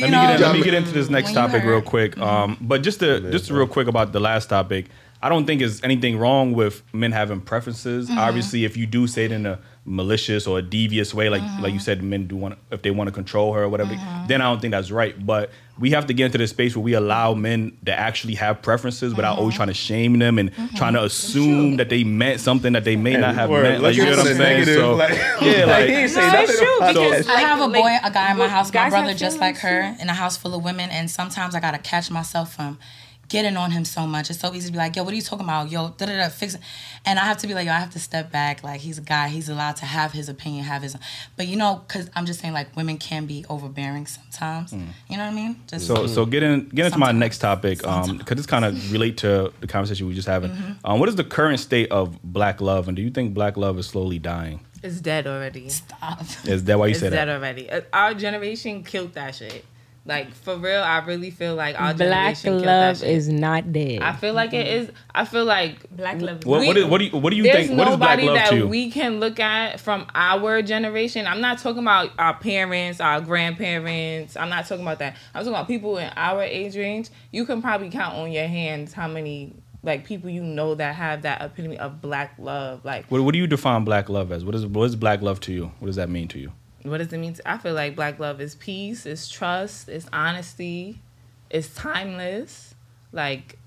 [0.00, 2.18] let me, get, in, let me get into this next topic real quick.
[2.18, 4.86] Um, but just to just real quick about the last topic,
[5.22, 8.08] I don't think there's anything wrong with men having preferences.
[8.08, 8.18] Mm-hmm.
[8.18, 11.72] Obviously, if you do say it in a malicious or a devious way, like like
[11.74, 14.26] you said, men do want if they want to control her or whatever, Mm-hmm.
[14.28, 15.14] then I don't think that's right.
[15.26, 18.62] But we have to get into the space where we allow men to actually have
[18.62, 19.40] preferences without Mm-hmm.
[19.40, 22.94] always trying to shame them and trying to assume that they meant something that they
[22.94, 23.82] may not have Word, meant.
[23.82, 24.38] Like you get get what I'm saying?
[24.60, 27.36] negative, So like- yeah, Like, like he ain't say No, nothing it's true because that.
[27.36, 30.02] I have a boy, a guy in my house, my brother just like feelings her,
[30.02, 32.78] in a house full of women, and sometimes I gotta catch myself from
[33.32, 34.28] getting on him so much.
[34.28, 35.70] It's so easy to be like, yo, what are you talking about?
[35.70, 36.60] Yo, da da da, fix it.
[37.06, 38.62] And I have to be like, yo, I have to step back.
[38.62, 40.94] Like, he's a guy, he's allowed to have his opinion, have his.
[41.36, 44.72] But you know, because I'm just saying, like, women can be overbearing sometimes.
[44.72, 44.78] You
[45.16, 45.56] know what I mean?
[45.66, 48.92] Just So, so get in, get into my next topic, um, because this kind of
[48.92, 50.50] relate to the conversation we just having.
[50.50, 50.72] Mm-hmm.
[50.84, 53.78] Um, what is the current state of black love, and do you think black love
[53.78, 54.60] is slowly dying?
[54.82, 55.68] It's dead already.
[55.68, 56.20] stop.
[56.44, 57.36] Is that why you It's say dead that?
[57.36, 57.70] already.
[57.70, 59.64] Uh, Our generation killed that shit.
[60.04, 63.08] Like for real, I really feel like our Black generation love shit.
[63.08, 64.02] is not dead.
[64.02, 64.90] I feel like it is.
[65.14, 66.44] I feel like Black love.
[66.44, 67.78] What, what, is, what do you, what do you there's think?
[67.78, 68.66] What is black love that to you?
[68.66, 71.28] we can look at from our generation.
[71.28, 74.36] I'm not talking about our parents, our grandparents.
[74.36, 75.14] I'm not talking about that.
[75.34, 77.08] I'm talking about people in our age range.
[77.30, 81.22] You can probably count on your hands how many like people you know that have
[81.22, 82.84] that epitome of black love.
[82.84, 84.44] Like what, what do you define black love as?
[84.44, 85.72] What is what is black love to you?
[85.78, 86.52] What does that mean to you?
[86.84, 87.34] What does it mean?
[87.34, 91.00] To, I feel like black love is peace, is trust, is honesty,
[91.50, 92.74] is timeless.
[93.12, 93.58] Like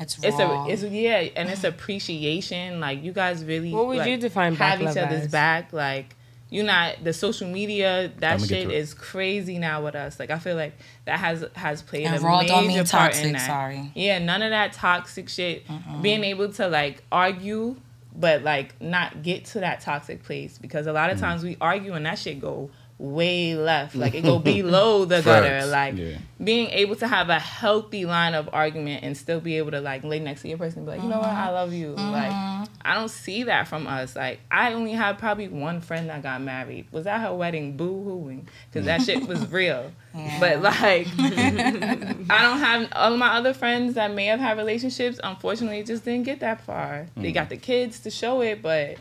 [0.00, 0.66] It's it's raw.
[0.66, 2.80] a it's yeah, and it's appreciation.
[2.80, 5.32] Like you guys really What would like, you define black have each love other's as?
[5.32, 5.72] back.
[5.72, 6.16] Like
[6.52, 10.18] you're not the social media that shit is crazy now with us.
[10.18, 10.74] Like I feel like
[11.04, 13.46] that has has played And a raw major don't mean part toxic, in that.
[13.46, 13.92] sorry.
[13.94, 15.64] Yeah, none of that toxic shit.
[16.02, 17.76] Being able to like argue
[18.20, 21.22] but like not get to that toxic place because a lot of mm.
[21.22, 22.70] times we argue and that shit go
[23.00, 23.94] way left.
[23.94, 25.66] Like it go below the gutter.
[25.66, 26.18] Like Yeah.
[26.42, 30.04] being able to have a healthy line of argument and still be able to like
[30.04, 31.52] lay next to your person and be like, you know what, I uh-huh.
[31.52, 31.90] love you.
[31.92, 32.66] Like uh-huh.
[32.82, 34.14] I don't see that from us.
[34.14, 36.86] Like I only have probably one friend that got married.
[36.92, 39.90] Was at her wedding boo hooing because that shit was real.
[40.38, 45.18] But like I don't have all of my other friends that may have had relationships.
[45.24, 47.06] Unfortunately, just didn't get that far.
[47.16, 47.34] They mm.
[47.34, 48.98] got the kids to show it, but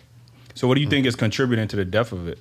[0.54, 2.40] So what do you think is contributing to the death of it?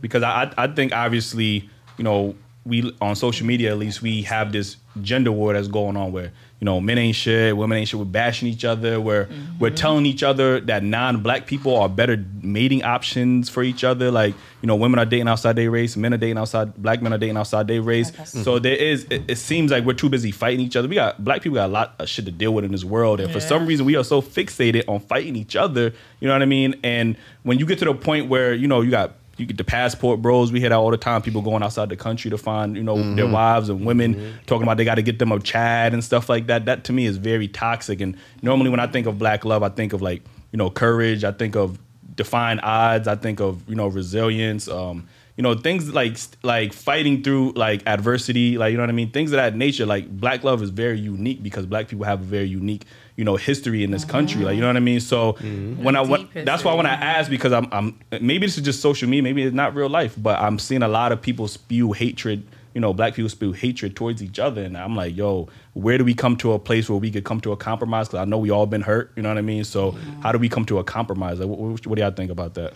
[0.00, 2.34] Because I I think obviously you know
[2.68, 6.32] we on social media at least we have this gender war that's going on where
[6.60, 7.98] you know men ain't shit, women ain't shit.
[7.98, 9.00] We're bashing each other.
[9.00, 9.74] We're we're mm-hmm.
[9.76, 14.10] telling each other that non-black people are better mating options for each other.
[14.10, 17.12] Like you know women are dating outside their race, men are dating outside, black men
[17.12, 18.12] are dating outside their race.
[18.24, 20.88] So there is it, it seems like we're too busy fighting each other.
[20.88, 23.20] We got black people got a lot of shit to deal with in this world,
[23.20, 25.92] and for some reason we are so fixated on fighting each other.
[26.20, 26.78] You know what I mean?
[26.82, 29.64] And when you get to the point where you know you got you get the
[29.64, 30.52] passport bros.
[30.52, 31.22] We hear that all the time.
[31.22, 34.76] People going outside the country to find you know their wives and women talking about
[34.76, 36.64] they got to get them a Chad and stuff like that.
[36.64, 38.00] That to me is very toxic.
[38.00, 40.22] And normally when I think of black love, I think of like
[40.52, 41.24] you know courage.
[41.24, 41.78] I think of
[42.14, 43.08] defying odds.
[43.08, 44.68] I think of you know resilience.
[44.68, 48.58] Um, you know things like like fighting through like adversity.
[48.58, 49.12] Like you know what I mean.
[49.12, 49.86] Things of that nature.
[49.86, 53.36] Like black love is very unique because black people have a very unique you know
[53.36, 54.10] history in this uh-huh.
[54.10, 54.42] country.
[54.42, 54.98] Like you know what I mean.
[54.98, 55.80] So mm-hmm.
[55.84, 57.06] when I when, Deep that's why when I history.
[57.06, 59.22] ask because I'm I'm maybe this is just social media.
[59.22, 60.16] Maybe it's not real life.
[60.18, 62.44] But I'm seeing a lot of people spew hatred.
[62.74, 66.04] You know, black people spew hatred towards each other, and I'm like, yo, where do
[66.04, 68.08] we come to a place where we could come to a compromise?
[68.08, 69.12] Because I know we all been hurt.
[69.14, 69.62] You know what I mean.
[69.62, 70.20] So mm-hmm.
[70.20, 71.38] how do we come to a compromise?
[71.38, 72.74] Like, what, what, what do y'all think about that?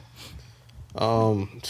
[0.95, 1.61] Um,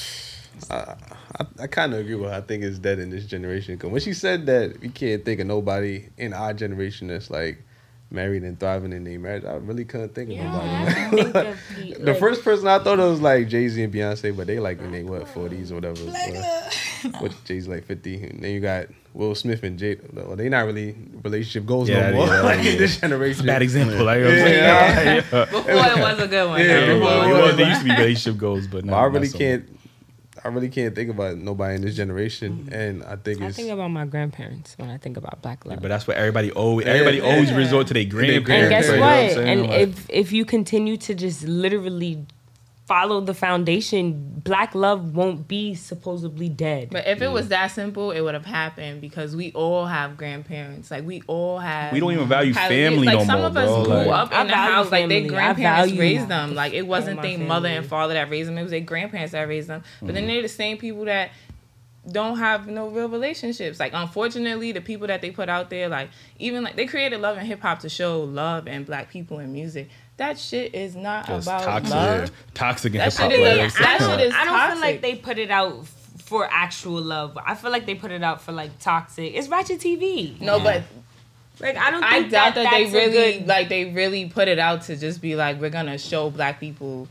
[0.71, 0.97] I,
[1.39, 2.37] I, I kind of agree with her.
[2.37, 3.77] I think it's dead in this generation.
[3.79, 7.63] Cause when she said that we can't think of nobody in our generation that's like
[8.11, 10.93] married and thriving in their marriage, I really couldn't think of nobody.
[10.93, 13.93] Think of the, the like, first person I thought of was like Jay Z and
[13.93, 16.01] Beyonce, but they like in they what forties or whatever.
[16.09, 16.71] Uh,
[17.21, 19.99] what Jay's like fifty, and then you got Will Smith and Jay.
[20.13, 22.27] Well, they not really relationship goals Yeah, no more.
[22.27, 22.73] yeah, like yeah.
[22.73, 23.47] in this generation.
[23.47, 24.05] Bad example.
[24.05, 24.65] Like, you know what I'm saying?
[24.65, 25.15] Yeah.
[25.15, 25.45] Yeah.
[25.45, 26.61] before it was a good one.
[26.61, 26.83] Yeah, though.
[26.83, 28.85] It before was, it it was was, there used to be relationship goals, but But
[28.87, 29.79] now I really not so can't.
[30.45, 32.75] I really can't think about nobody in this generation, mm-hmm.
[32.75, 33.43] and I think it's.
[33.43, 35.81] I it's think about my grandparents when I think about black love.
[35.81, 37.33] But that's what everybody always everybody Yeah.
[37.33, 38.49] always resort to their grandparents.
[38.51, 39.49] and parents, guess you know what?
[39.49, 42.27] And Like- if if you continue to just literally
[42.93, 46.91] follow the foundation, black love won't be supposedly dead.
[46.91, 50.91] But if it was that simple, it would have happened because we all have grandparents.
[50.91, 51.93] Like we all have.
[51.95, 53.85] we don't even value have- family like no some more, of us bro.
[53.85, 56.55] grew Like- up I in the value house like their grandparents raised them.
[56.55, 59.49] Like it wasn't their mother and father that raised them; it was their grandparents that
[59.49, 59.83] raised them.
[60.01, 60.15] But Mm-hmm.
[60.15, 61.31] then they're the same people that
[62.11, 63.81] don't have no real relationships.
[63.81, 67.39] Like unfortunately, the people that they put out there, like even like they created love
[67.39, 69.89] and hip hop to show love and black people in music.
[70.23, 72.31] That shit is not Just about toxic, love.
[72.55, 73.31] toxic and That hip hop.
[73.33, 74.81] shit is- like, yeah, it's- that shit is I don't feel toxic.
[74.81, 75.87] like they put it out
[76.19, 77.37] for actual love.
[77.45, 79.35] I feel like they put it out for like toxic.
[79.35, 80.41] It's ratchet TV.
[80.41, 80.85] No, but
[81.59, 82.05] like I don't.
[82.05, 84.83] I Think doubt that, they that's a really good- like they really put it out
[84.83, 87.09] to just be like we're gonna show black people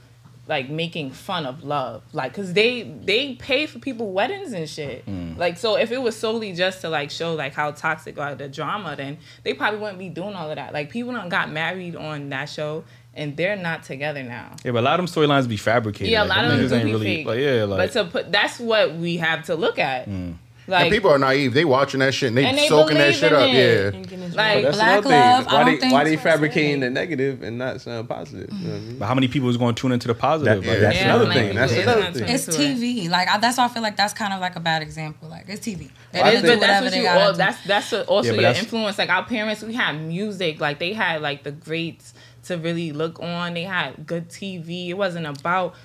[0.47, 5.05] like making fun of love like because they they pay for people weddings and shit
[5.05, 5.37] mm.
[5.37, 8.49] like so if it was solely just to like show like how toxic or the
[8.49, 11.95] drama then they probably wouldn't be doing all of that like people done got married
[11.95, 15.47] on that show and they're not together now yeah, but a lot of them storylines
[15.47, 16.07] be fabricated.
[16.11, 17.93] yeah a Like, lot of them niggas do ain't be really, fake Like, yeah, like
[17.93, 20.31] but to put that's what we have to look at hmm.
[20.67, 21.53] like and people are naive.
[21.53, 23.49] They watching that shit and they, And they soaking that shit up.
[23.49, 23.93] it.
[23.93, 24.17] Yeah.
[24.33, 25.51] Like that's Black another love, thing.
[25.51, 28.49] I Why don't they think why they fabricating the negative and not something positive?
[28.53, 28.97] You know what I mean?
[28.99, 30.63] but how many people is going to tune into the positive?
[30.63, 31.55] That- Like, yeah, that's Yeah, another like, thing.
[31.55, 32.29] That's it's another not thing.
[32.29, 32.47] It's.
[32.47, 33.09] TV.
[33.09, 35.27] Like I, that's why I feel like that's kind of like a bad example.
[35.27, 35.89] Like it's TV.
[36.13, 37.03] They I just It do is, but that's what they you.
[37.03, 37.37] gotta All, do.
[37.37, 38.97] that's that's a, also Yeah, your that's- influence.
[38.97, 40.61] Like our parents, we had music.
[40.61, 42.13] Like they had like the greats
[42.43, 43.53] to really look on.
[43.53, 44.89] They had good TV.
[44.89, 45.75] It wasn't about.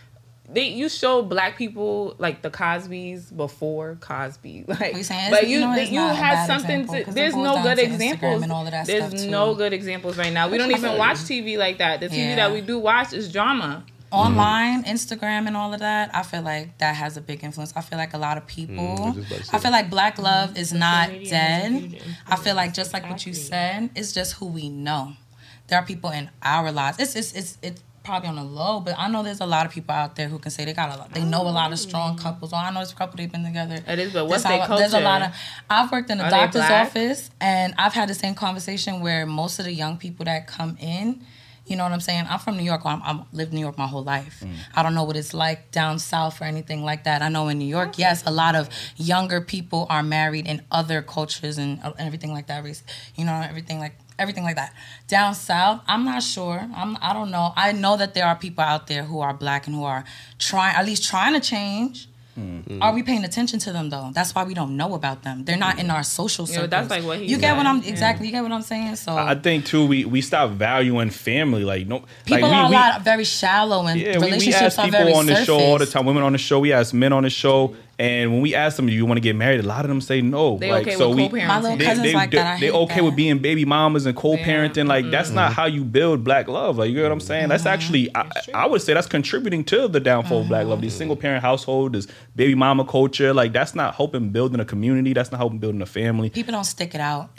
[0.48, 5.32] They you showed black people like the Cosby's before Cosby, like, you saying?
[5.32, 7.04] but you you know, it's you had something example, to.
[7.04, 8.42] 'cause it There's no good examples.
[8.44, 9.58] and all of that there's stuff, no too.
[9.58, 10.48] good examples right now.
[10.48, 11.98] We don't even watch TV like that.
[11.98, 12.36] The TV Yeah.
[12.36, 13.84] that we do watch is drama.
[14.12, 17.72] online, Instagram, and all of that, I feel like that has a big influence.
[17.76, 18.76] I feel like a lot of people.
[18.76, 21.68] Mm, just about to say I feel like black love is not media has a
[21.78, 22.02] huge dead.
[22.28, 25.14] I feel like just like what you said, it's just who we know.
[25.68, 26.98] There are people in our lives.
[26.98, 29.72] It's it's it's it's probably on the low, but I know there's a lot of
[29.72, 31.12] people out there who can say they got a lot.
[31.12, 32.52] They know a lot of strong couples.
[32.52, 33.82] Or I know this couple they've been together.
[33.86, 35.34] It is, but what's their how- There's a lot of.
[35.68, 39.58] I've worked in a Are doctor's office, and I've had the same conversation where most
[39.58, 41.24] of the young people that come in.
[41.66, 42.26] You know what I'm saying?
[42.30, 42.82] I'm from New York.
[42.84, 44.40] I'm, I'm lived in New York my whole life.
[44.76, 47.22] I don't know what it's like down south or anything like that.
[47.22, 51.02] I know in New York, yes, a lot of younger people are married in other
[51.02, 52.64] cultures and uh, everything like that.
[53.16, 54.72] You know, everything like everything like that.
[55.08, 56.68] Down south, I'm not sure.
[56.74, 57.52] I'm I don't know.
[57.56, 60.04] I know that there are people out there who are black and who are
[60.38, 62.08] trying at least trying to change.
[62.38, 62.82] Mm.
[62.82, 64.10] Are we paying attention to them though?
[64.12, 65.44] That's why we don't know about them.
[65.46, 66.70] They're not in our social Yeah, circles.
[66.70, 67.64] that's like what he you get what.
[67.64, 67.88] I'm Yeah.
[67.88, 68.26] exactly.
[68.26, 68.96] You get what I'm saying.
[68.96, 72.66] So I think too we we stop valuing family like no people like, we, are
[72.66, 75.44] a we, lot very shallow and Yeah, we, we ask are people very on the
[75.44, 76.60] show all the time, women on the show.
[76.60, 79.22] We ask men on the show, and when we ask them, "Do you want to
[79.22, 80.58] get married?" A lot of them say no.
[80.58, 81.46] They like okay so with we, co-parenting.
[81.48, 82.56] My little they, cousins they, like they, that.
[82.56, 84.86] I they hate okay with being baby mamas and co-parenting.
[84.86, 85.54] Like that's not mm-hmm.
[85.54, 86.76] how you build black love.
[86.76, 87.26] Like you know what I'm mm-hmm.
[87.26, 87.48] saying?
[87.48, 90.82] That's actually, I, I would say, that's contributing to the downfall of black love.
[90.82, 90.98] These mm-hmm.
[90.98, 95.14] single parent household, this baby mama culture, like that's not helping building a community.
[95.14, 96.28] That's not helping building a family.
[96.28, 97.30] People don't stick it out.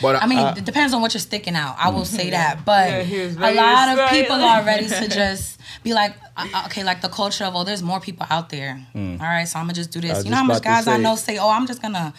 [0.00, 1.76] But I mean, I- it depends on what you're sticking out.
[1.78, 2.88] I will say that, but
[3.34, 7.00] Yeah, a lot of people are ready to just be like, uh, uh, okay, like
[7.00, 8.80] the culture of, oh, there's more people out there.
[8.94, 9.20] Mm.
[9.20, 10.18] All right, so I'm gonna just do this.
[10.18, 12.12] I you know how much about to guys I know say, oh, I'm just gonna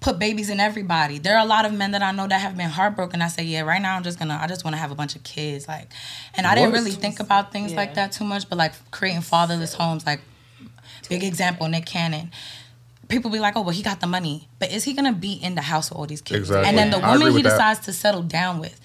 [0.00, 1.18] put babies in everybody.
[1.18, 3.22] There are a lot of men that I know that have been heartbroken.
[3.22, 5.16] I say, yeah, right now I'm just gonna, I just want to have a bunch
[5.16, 5.88] of kids, like,
[6.34, 9.74] and I didn't really think about things like that too much, but like creating fatherless
[9.74, 10.20] homes, like,
[11.08, 12.30] big example, Nick Cannon
[13.08, 15.54] people be like, oh, well, he got the money, but is he gonna be in
[15.54, 16.40] the house with all these kids?
[16.40, 16.68] Exactly.
[16.68, 17.50] And then the woman he with that.
[17.50, 18.80] decides to settle down with,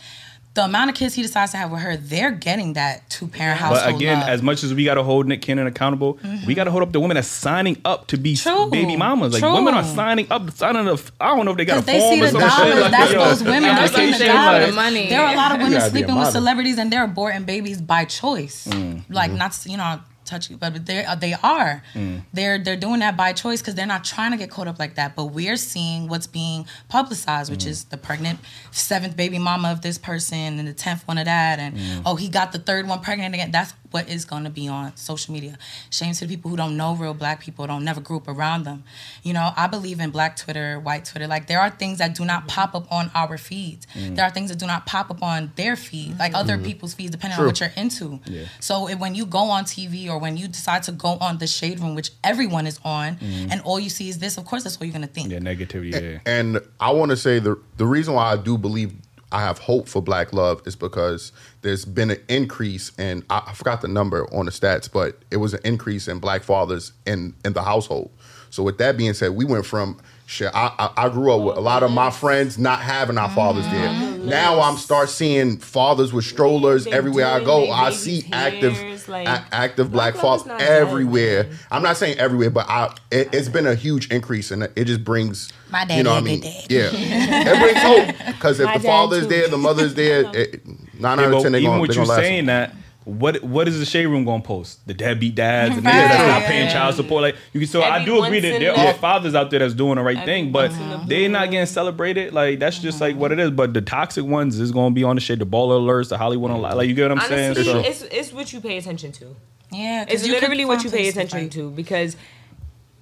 [0.54, 3.58] the amount of kids he decides to have with her, they're getting that two parent
[3.58, 3.86] household.
[3.94, 4.28] But again, love.
[4.28, 6.92] as much as we got to hold Nick Cannon accountable, we got to hold up
[6.92, 8.70] the women that's signing up to be True.
[8.70, 9.32] baby mamas.
[9.32, 9.54] Like True.
[9.54, 11.00] women are signing up, signing up.
[11.22, 12.58] I don't know if they got a Because they form see or the some shit.
[12.76, 13.64] dollars, Like, that's yo, those women.
[13.64, 14.66] They're seeing the I'm saying, dollars.
[14.66, 15.08] like, money.
[15.10, 17.46] There are a lot of women gotta be a sleeping with celebrities and they're aborting
[17.46, 18.68] babies by choice.
[18.68, 19.38] Mm, Like mm-hmm.
[19.38, 20.02] not you know
[20.32, 21.84] touchy, but they uh, they are.
[21.94, 22.24] Mm.
[22.34, 24.96] They're they're doing that by choice because they're not trying to get caught up like
[24.96, 25.16] that.
[25.16, 27.68] But we're seeing what's being publicized, which Mm.
[27.74, 28.40] is the pregnant
[28.72, 32.02] seventh baby mama of this person and the tenth one of that, and Mm.
[32.06, 33.52] oh he got the third one pregnant again.
[33.52, 35.58] That's what is going to be on social media.
[35.90, 38.84] Shame to the people who don't know real black people, don't never group around them.
[39.24, 41.28] You know, I believe in black Twitter, white Twitter.
[41.28, 42.48] Like there are things that do not mm.
[42.48, 43.86] pop up on our feeds.
[43.94, 44.16] Mm.
[44.16, 46.66] There are things that do not pop up on their feed, like other mm-hmm.
[46.66, 47.46] people's feeds, depending True.
[47.46, 48.20] on what you're into.
[48.26, 48.46] Yeah.
[48.60, 51.48] So if, when you go on TV or when you decide to go on the
[51.48, 53.52] shade room, which everyone is on, mm-hmm.
[53.52, 55.32] and all you see is this, of course that's what you're gonna think.
[55.32, 55.92] yeah, negativity.
[55.92, 56.20] Yeah.
[56.26, 58.94] And I want to say the the reason why I do believe
[59.32, 63.82] I have hope for Black Love is because there's been an increase in I, forgot
[63.82, 67.54] the number on the stats, but it was an increase in Black fathers in in
[67.54, 68.12] the household.
[68.50, 70.52] So with that being said, we went from shit.
[70.54, 73.66] I I, I grew up with a lot of my friends not having our fathers
[73.68, 74.18] there.
[74.18, 77.72] Now I'm start seeing fathers with strollers everywhere I go.
[77.72, 81.50] I see hairs, active like, a- active Black, Black love is fathers not dead, everywhere.
[81.72, 85.04] I'm not saying everywhere, but I it, it's been a huge increase, and it just
[85.04, 86.42] brings My dad you know what I mean?
[86.42, 86.66] dead.
[86.70, 87.82] Yeah, it brings
[88.18, 89.30] hope because if My the father's too.
[89.30, 90.66] there, the mother's there, it,
[91.00, 92.20] nine Yeah, out of ten they even gonna, with they you gonna last.
[92.22, 94.86] saying that, what what is the shade room gonna post?
[94.88, 96.08] The deadbeat dads, the niggas Right.
[96.08, 97.24] that's not paying child support.
[97.24, 97.68] Like you can.
[97.68, 100.18] So I do agree that there a- are fathers out there that's doing the right
[100.18, 102.34] Every thing, but once in a they not getting celebrated.
[102.34, 103.52] Like that's just like what it is.
[103.52, 105.40] But the toxic ones is gonna be on the shade.
[105.40, 106.64] The baller alerts, the Hollywood mm-hmm.
[106.66, 107.56] on like you get what I'm saying.
[107.56, 109.36] So- it's it's what you pay attention to.
[109.72, 112.18] Yeah, It's literally what you pay attention to because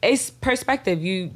[0.04, 1.04] it's perspective.
[1.04, 1.32] You,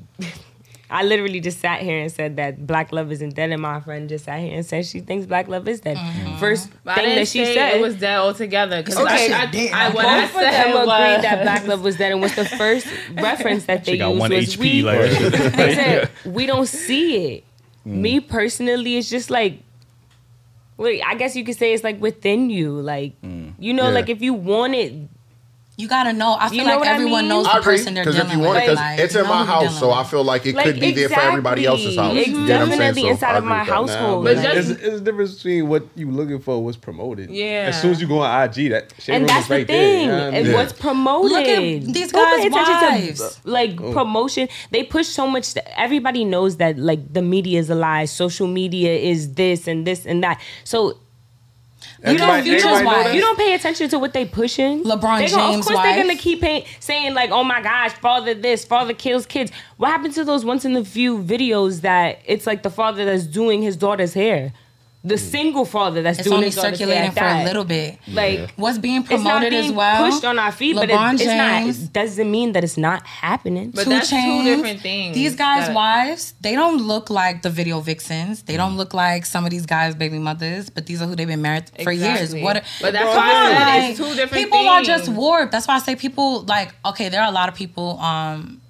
[0.93, 4.07] I literally just sat here and said that black love isn't dead, and my friend
[4.07, 5.97] just sat here and said she thinks black love is dead.
[5.97, 6.37] Mm-hmm.
[6.37, 8.83] First But I thing didn't that she said it was dead altogether.
[8.83, 9.33] Because Okay.
[9.33, 11.97] I, I, I, what I both of said them was, agreed that black love was
[11.97, 12.85] dead, and what's the first
[13.15, 14.59] reference that they She got used one was HP.
[14.59, 14.81] we.
[14.83, 15.09] Like,
[15.55, 17.43] they said we don't see it.
[17.87, 17.91] Mm.
[17.95, 19.61] Me personally, it's just like.
[20.77, 23.53] Wait, I guess you could say it's like within you, like mm.
[23.59, 23.93] you know, Yeah.
[23.93, 24.93] like if you want it,
[25.75, 26.37] You gotta know.
[26.39, 27.29] I feel You know like what I everyone mean?
[27.29, 28.47] knows the person they're because dealing if you with.
[28.47, 29.91] want it, because Like, it's in my house, so.
[29.91, 32.13] I feel like it Like, could be there for everybody else's house.
[32.15, 32.41] exactly.
[32.41, 32.79] You get what I'm saying?
[32.79, 33.73] Definitely So inside of my with that.
[33.73, 34.23] household.
[34.23, 37.31] But But just- it's, it's a difference between what you're looking for, what's promoted.
[37.31, 37.65] Yeah.
[37.69, 39.81] As soon as you go on IG, that shade and that's is right the thing.
[39.89, 40.01] there.
[40.01, 40.55] you know what I and mean?
[40.55, 41.31] what's promoted?
[41.31, 42.73] Look at these guys' attention
[43.07, 43.35] wives.
[43.43, 43.93] To, like Oh.
[43.93, 45.55] promotion, they push so much.
[45.55, 48.05] That everybody knows that like the media is a lie.
[48.05, 50.39] Social media is this and this and that.
[50.65, 50.99] So.
[52.05, 53.15] You don't, Everybody- you, don't, know that?
[53.15, 54.83] you don't pay attention to what they pushing.
[54.83, 57.91] LeBron They gonna- James' Of course, they're gonna keep pay, saying like, "Oh my gosh,
[57.93, 62.19] father this, father kills kids." What happened to those once in a few videos that
[62.25, 64.51] it's like the father that's doing his daughter's hair,
[65.05, 67.99] the single father that's It's doing only his daughter's hair circulating for a little bit.
[68.07, 70.09] Like What's being it's not promoted being as well?
[70.09, 71.79] pushed on our feet, but it, it's James.
[71.79, 71.87] not.
[71.89, 73.71] It doesn't mean that it's not happening.
[73.71, 77.49] But Two that's two different things These guys' that- wives, they don't look like the
[77.49, 78.43] video vixens.
[78.43, 81.27] They don't look like some of these guys' baby mothers, but these are who they've
[81.27, 82.19] been married for years.
[82.33, 82.43] Exactly.
[82.43, 82.63] What?
[82.81, 85.51] But that's Come why I on, said it's two different People are just warped.
[85.51, 86.73] That's why I say people like.
[86.85, 87.99] Okay, there are a lot of people.
[87.99, 88.61] Um,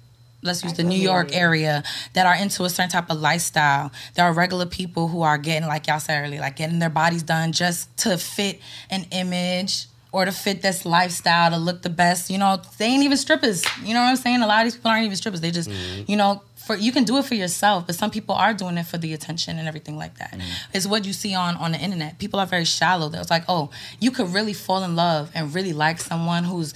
[0.44, 1.82] let's use the New York area
[2.12, 3.90] that are into a certain type of lifestyle.
[4.14, 7.22] There are regular people who are getting, like y'all said earlier, like getting their bodies
[7.22, 12.30] done just to fit an image or to fit this lifestyle to look the best.
[12.30, 13.64] You know, they ain't even strippers.
[13.82, 14.42] You know what I'm saying?
[14.42, 15.40] A lot of these people aren't even strippers.
[15.40, 15.68] They just,
[16.06, 18.86] you know, for you can do it for yourself, but some people are doing it
[18.86, 20.38] for the attention and everything like that.
[20.72, 22.18] It's what you see on on the internet.
[22.18, 23.10] People are very shallow.
[23.12, 23.70] It's like, oh,
[24.00, 26.74] you could really fall in love and really like someone who's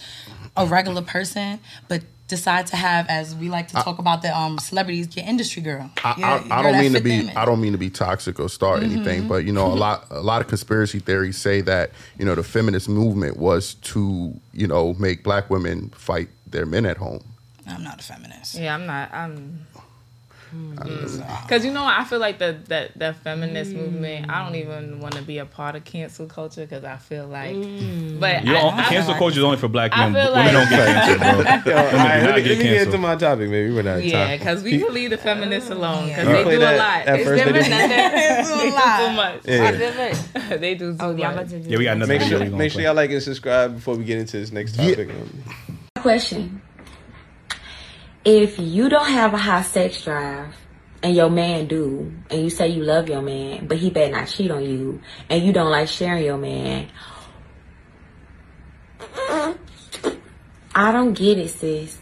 [0.57, 4.59] a regular person, but decide to have, as we like to talk about the um
[4.59, 5.91] celebrities, get industry girl.
[6.05, 7.37] I, Your- I, your I don't mean to be image.
[7.37, 10.21] I don't mean to be toxic or start anything, but you know a lot a
[10.21, 14.95] lot of conspiracy theories say that you know the feminist movement was to you know
[14.95, 17.25] make black women fight their men at home.
[17.67, 18.55] I'm not a feminist.
[18.55, 19.13] Yeah, I'm not.
[19.13, 19.67] I'm.
[20.51, 24.31] Because you know, I feel like the the, the feminist movement.
[24.31, 27.55] I don't even want to be a part of cancel culture because I feel like,
[27.57, 28.19] mm.
[28.21, 30.13] but You I, know, I- cancel culture is only for black men.
[30.15, 31.29] feel Women don't get canceled, bro.
[31.29, 33.51] Yo, Women all do right, not let, me, get let me get into my topic.
[33.51, 34.03] Maybe we're not.
[34.05, 36.79] Yeah, because we can leave the feminists alone because You they play do that- a
[36.79, 37.07] lot.
[37.07, 37.73] that It's first them video?
[37.73, 38.99] and They They do a lot.
[39.09, 39.41] too much.
[39.45, 40.59] Yeah.
[40.59, 41.49] They do too Oh, y'all much.
[41.53, 44.05] about Yeah, we got another Make sure, make sure y'all like and subscribe before we
[44.05, 45.11] get into this next topic.
[45.97, 46.63] Question.
[48.31, 50.55] If you don't have a high sex drive
[51.03, 54.29] and your man do, and you say you love your man, but he better not
[54.29, 55.01] cheat on you,
[55.31, 56.91] and you don't like sharing your man,
[60.75, 61.99] I don't get it, sis.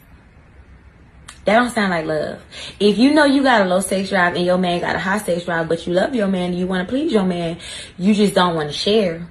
[1.45, 2.43] That don't sound like love.
[2.81, 5.18] If you know you got a low sex drive and your man got a high
[5.18, 7.59] sex drive, but you love your man and you want to please your man,
[7.99, 9.29] you just don't want to share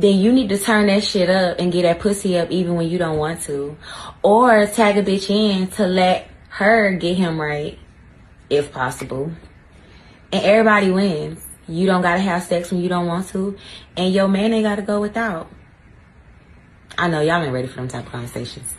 [0.00, 2.88] then you need to turn that shit up and get that pussy up even when
[2.88, 3.76] you don't want to.
[4.22, 7.78] Or tag a bitch in to let her get him right,
[8.48, 9.32] if possible.
[10.32, 11.44] And everybody wins.
[11.68, 13.56] You don't gotta have sex when you don't want to,
[13.96, 15.48] and your man ain't gotta go without.
[16.98, 18.74] I know y'all ain't ready for them type of conversations.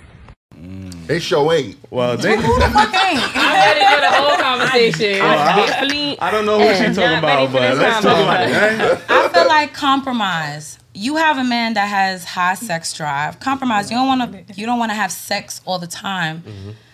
[1.11, 1.75] They show ain't.
[1.91, 3.19] well, they, Who the fuck ain't?
[3.35, 5.21] I'm ready for the whole conversation.
[5.21, 6.17] Oh, Definitely.
[6.21, 9.01] I don't know what she's talking about, but let's talk about it.
[9.09, 10.77] I feel like compromise.
[10.93, 13.41] You have a man that has high sex drive.
[13.41, 13.91] Compromise.
[13.91, 14.53] You don't want to.
[14.53, 16.43] You don't want to have sex all the time.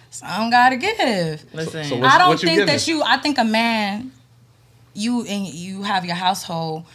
[0.10, 1.46] Some gotta give.
[1.54, 2.66] Listen, So what's- I don't think giving?
[2.66, 3.04] that you.
[3.04, 4.12] I think a man.
[4.96, 6.86] You and you have your household.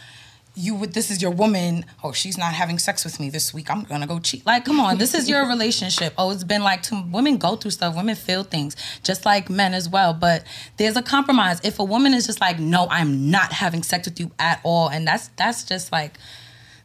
[0.55, 1.83] You would this is your woman.
[2.03, 3.71] Oh, she's not having sex with me this week.
[3.71, 4.45] I'm gonna go cheat.
[4.45, 6.13] Like, come on, this is your relationship.
[6.17, 7.95] Oh, it's been like two women go through stuff.
[7.95, 10.13] Women feel things just like men as well.
[10.13, 10.43] But
[10.77, 11.59] there's a compromise.
[11.63, 14.89] If a woman is just like, no, I'm not having sex with you at all,
[14.89, 16.17] and that's that's just like.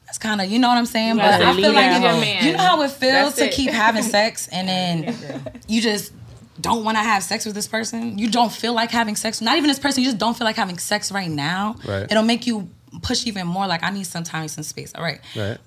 [0.06, 1.16] That's kind of, you know what I'm saying?
[1.18, 2.20] But I feel leave like that if- alone.
[2.22, 2.46] man.
[2.46, 3.52] you know how it feels That's to it.
[3.52, 6.14] keep having sex and then you just
[6.58, 8.16] don't want to have sex with this person.
[8.16, 9.42] You don't feel like having sex.
[9.42, 10.02] Not even this person.
[10.02, 11.76] You just don't feel like having sex right now.
[11.86, 12.10] Right.
[12.10, 12.70] It'll make you
[13.02, 13.66] push even more.
[13.66, 14.92] Like I need some time, some space.
[14.94, 15.20] All right.
[15.36, 15.58] Right.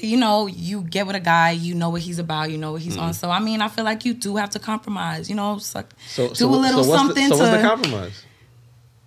[0.00, 1.52] You know, you get with a guy.
[1.52, 2.50] You know what he's about.
[2.50, 3.10] You know what he's on.
[3.10, 3.12] Mm-hmm.
[3.12, 5.30] So I mean, I feel like you do have to compromise.
[5.30, 7.62] You know, suck, So, do so, a little so what's something the, so what's the
[7.62, 8.24] to compromise?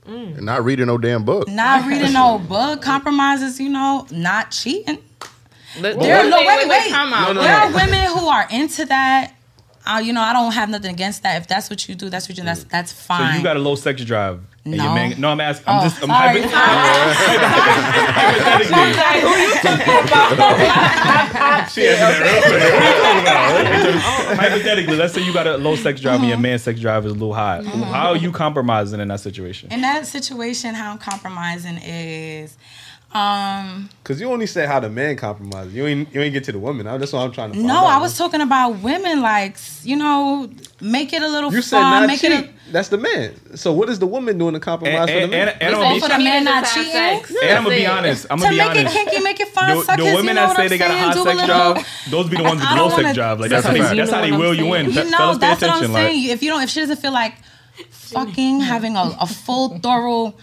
[0.05, 1.47] And not reading no damn book.
[1.47, 2.81] not reading no book.
[2.81, 3.59] Compromises.
[3.59, 4.99] You know, not cheating.
[5.79, 6.91] Look, There are no wait, wait, wait, wait.
[6.91, 7.27] time out.
[7.27, 7.65] No, no, there no.
[7.65, 9.33] are women who are into that.
[9.85, 11.41] Uh, you know, I don't have nothing against that.
[11.41, 12.43] If that's what you do, that's what you.
[12.43, 12.69] That's mm.
[12.69, 13.19] that's fine.
[13.19, 13.37] So fine.
[13.37, 14.41] you got a low sex drive.
[14.65, 14.83] And No.
[14.83, 15.67] Your man, no, I'm asking.
[15.67, 16.01] I'm Oh, just.
[16.01, 16.41] I'm sorry.
[24.35, 26.41] Hypothetically, let's say you got a low sex drive and your uh-huh.
[26.41, 27.59] man's sex drive is a little high.
[27.59, 27.83] Uh-huh.
[27.85, 29.71] How are you compromising in that situation?
[29.71, 32.57] In that situation, how I'm compromising is,
[33.13, 35.73] um, Because you only said how the man compromises.
[35.73, 36.85] You ain't you ain't get to the woman.
[36.85, 37.55] That's what I'm trying to.
[37.55, 37.85] Find no, out.
[37.85, 39.21] I was talking about women.
[39.21, 40.49] Like, you know,
[40.81, 42.01] make it a little You said fun.
[42.01, 42.31] not make cheat.
[42.31, 42.49] it.
[42.71, 43.55] That's the man.
[43.55, 45.47] So what is the woman doing to compromise And, for the and, man?
[45.49, 46.91] and, and A, I'm for the man not cheating.
[46.91, 47.29] sex.
[47.29, 48.25] and I'm gonna be honest.
[48.31, 48.75] I'm gonna be honest.
[48.77, 48.95] To make honest.
[48.95, 49.77] it kinky, make it fun.
[49.77, 51.03] The, suck the women you know that say they got a saying?
[51.03, 52.89] high Do a sex little- drive, those be the ones with the I low don't
[52.91, 53.39] sex wanna- drive.
[53.41, 54.85] Like that's how they, that's how they will you saying.
[54.87, 54.91] in.
[54.93, 56.29] You know, that's what I'm saying.
[56.31, 57.35] If you don't, if she doesn't feel like
[57.91, 60.33] fucking having a, a full thorough,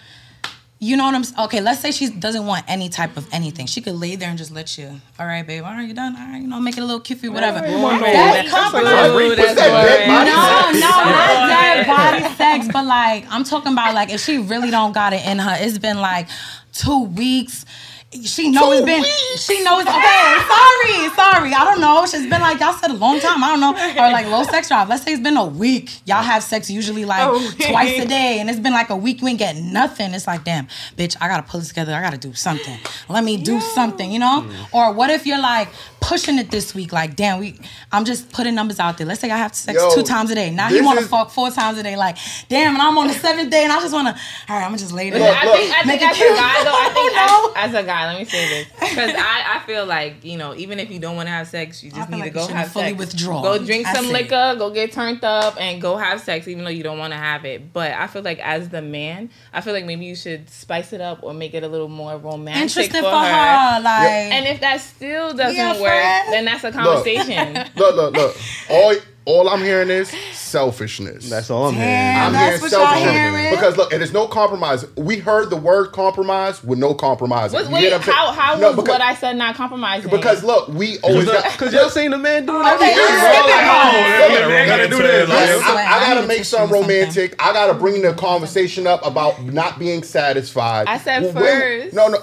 [0.82, 1.20] you know what I'm.
[1.20, 3.66] s- Okay, let's say she doesn't want any type of anything.
[3.66, 5.00] She could lay there and just let you.
[5.18, 5.62] All right, babe.
[5.62, 6.16] All right, you done.
[6.16, 7.60] All right, you know, make it a little cute, whatever.
[7.60, 9.10] That's compromise.
[9.10, 10.08] Ooh, Put that's that dead boring.
[10.08, 14.38] body No, no, not dead body sex, but like I'm talking about like if she
[14.38, 16.28] really don't got it in her, it's been like
[16.72, 17.64] two weeks.
[18.12, 19.04] She know it's been.
[19.38, 19.82] She knows.
[19.82, 21.54] Okay, sorry, sorry.
[21.54, 22.04] I don't know.
[22.06, 23.44] She's been like y'all said a long time.
[23.44, 23.70] I don't know.
[23.70, 24.88] Or like low sex drive.
[24.88, 26.00] Let's say it's been a week.
[26.06, 27.30] Y'all have sex usually like
[27.68, 29.20] twice a day, and it's been like a week.
[29.22, 30.12] You ain't getting nothing.
[30.12, 31.16] It's like damn, bitch.
[31.20, 31.94] I gotta pull this together.
[31.94, 32.80] I gotta do something.
[33.08, 34.10] Let me do something.
[34.10, 34.44] You know.
[34.44, 34.74] Mm.
[34.74, 35.68] Or what if you're like
[36.00, 36.92] pushing it this week?
[36.92, 37.58] Like damn, we.
[37.92, 39.06] I'm just putting numbers out there.
[39.06, 40.50] Let's say I have sex Yo, two times a day.
[40.50, 41.96] Now he this want to is- fuck four times a day.
[41.96, 42.16] Like
[42.48, 44.10] damn, and I'm on the seventh day, and I just wanna.
[44.48, 45.20] All right, I'm gonna just lay there.
[45.20, 46.30] Look, I think, I Make think it as cute.
[46.32, 47.52] a guy, though, I think No.
[47.56, 50.54] as, as a guy, let me say this because I, I feel like you know
[50.54, 52.58] even if you don't want to have sex, you just need like to go shouldn't
[52.58, 52.98] have fully sex.
[52.98, 53.42] withdraw.
[53.42, 56.82] Go drink some liquor, go get turned up, and go have sex, even though you
[56.82, 57.72] don't want to have it.
[57.72, 61.00] But I feel like as the man, I feel like maybe you should spice it
[61.00, 64.10] up or make it a little more romantic Interesting for, for her, like.
[64.10, 66.32] And if that still doesn't Yeah, work, friend.
[66.32, 67.54] then that's a conversation.
[67.76, 68.36] Look, look, look.
[68.70, 68.94] All
[69.26, 71.28] all I'm hearing is selfishness.
[71.30, 71.90] That's all I'm hearing.
[72.16, 73.12] I'm that's hearing what y'all selfishness.
[73.12, 73.54] hearing?
[73.54, 74.84] Because look, and there's no compromise.
[74.96, 77.52] We heard the word compromise with no compromise.
[77.52, 80.10] Wait, You wait, what I'm how how No, was because, what I said not compromising?
[80.10, 83.64] because look, we always got Because y'all seen the man doing Okay, everything, I'm Like,
[83.64, 84.50] on oh, it.
[84.50, 85.30] yeah, gotta do this.
[85.30, 86.80] I, Like, swear, I I gotta make some something.
[86.80, 87.42] romantic.
[87.42, 90.86] I gotta bring the conversation up about not being satisfied.
[90.88, 91.94] I said When- first.
[91.94, 92.18] No, no.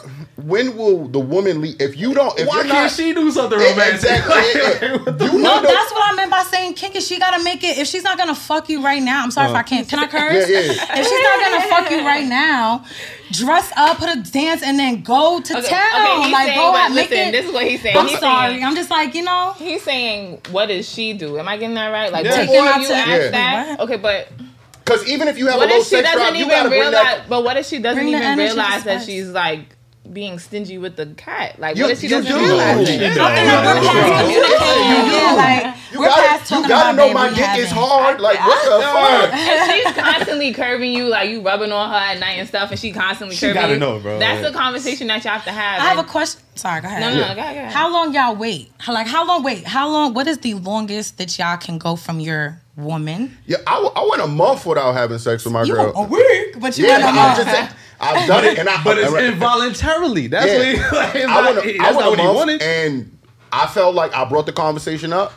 [0.45, 1.81] When will the woman leave?
[1.81, 3.95] If you don't, if Why you're can't not, she do something Yeah, romantic?
[3.95, 4.35] exactly.
[4.61, 5.31] Yeah, yeah.
[5.33, 6.99] You No, know that's what I meant by saying kinky.
[6.99, 7.79] She gotta make it.
[7.79, 9.63] If she's not gonna fuck you right now, I'm sorry if I uh.
[9.63, 9.89] can't.
[9.89, 10.47] Can I curse?
[10.47, 10.99] Yeah, yeah.
[10.99, 12.85] If she's not gonna fuck you right now,
[13.31, 15.81] dress up, put a dance, and then go to Okay, town.
[16.03, 17.31] okay, he's like saying, go but out, make listen, it.
[17.31, 17.97] this is what he's saying.
[17.97, 18.51] I'm He's sorry.
[18.53, 19.55] saying- I'm just like you know.
[19.57, 21.39] He's saying, what does she do?
[21.39, 22.11] Am I getting that right?
[22.11, 22.41] Like Yeah.
[22.45, 23.29] before Take you to- ask Yeah.
[23.31, 24.27] that, okay, but
[24.85, 27.03] Because even if you have what a low sex drive, you gotta bring realize?
[27.03, 27.27] that.
[27.27, 29.61] But what if she doesn't even realize that she's like
[30.13, 31.59] being stingy with the cat?
[31.59, 32.37] Like, You- what if she you doesn't do.
[32.39, 32.99] realize She it?
[32.99, 33.17] does.
[33.17, 35.11] I feel like we're past communicating.
[35.11, 38.19] Yeah, like You we're gotta, you gotta know my dick is hard.
[38.19, 39.31] Like what the fuck?
[39.33, 42.79] if she's constantly curving you, like you rubbing on her at night and stuff, and
[42.79, 44.19] she constantly She curving gotta you, know, bro.
[44.19, 45.81] That's the conversation that you have to have.
[45.81, 46.41] I have a question.
[46.55, 47.01] Sorry, go ahead.
[47.01, 47.71] No, no, no, go ahead, go ahead.
[47.73, 48.71] How long y'all wait?
[48.87, 49.65] Like how long wait?
[49.65, 50.13] How long?
[50.13, 53.37] What is the longest that y'all can go from your woman?
[53.45, 55.91] Yeah, I, w- I went a month without having sex with my You girl.
[55.95, 57.37] a week, but you yeah, went a I'm month.
[57.37, 58.83] just saying, I've done it, and I.
[58.83, 60.27] But it's I- involuntarily.
[60.27, 60.57] That's Yeah.
[60.57, 62.61] what he, like, I went, that's I not went a what he month, wanted.
[62.61, 63.17] and
[63.51, 65.33] I felt like I brought the conversation up,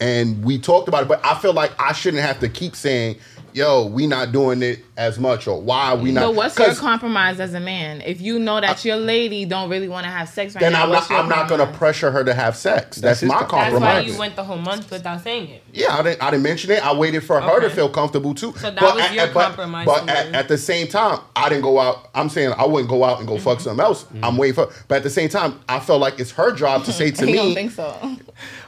[0.00, 1.08] and we talked about it.
[1.08, 3.18] But I feel like I shouldn't have to keep saying,
[3.52, 7.40] "Yo, we not doing it as much," or "Why we not?" But what's your compromise
[7.40, 8.00] as a man?
[8.02, 10.84] If you know that your lady don't really want to have sex right then now,
[10.84, 11.16] I'm what's not.
[11.16, 12.98] your I'm not going to pressure her to have sex.
[12.98, 14.04] That's, his my com- That's compromise.
[14.06, 15.62] why you went the whole month without saying it.
[15.72, 16.22] Yeah, I didn't.
[16.22, 16.84] I didn't mention it.
[16.84, 18.52] I waited for her to feel comfortable too.
[18.56, 22.08] So that was your compromise But, at, at the same time, I didn't go out.
[22.14, 23.64] I'm saying I wouldn't go out and go fuck Mm-hmm.
[23.64, 24.06] something else.
[24.22, 24.72] I'm waiting for.
[24.88, 27.32] But at the same time, I felt like it's her job to say to He
[27.34, 27.96] don't think so.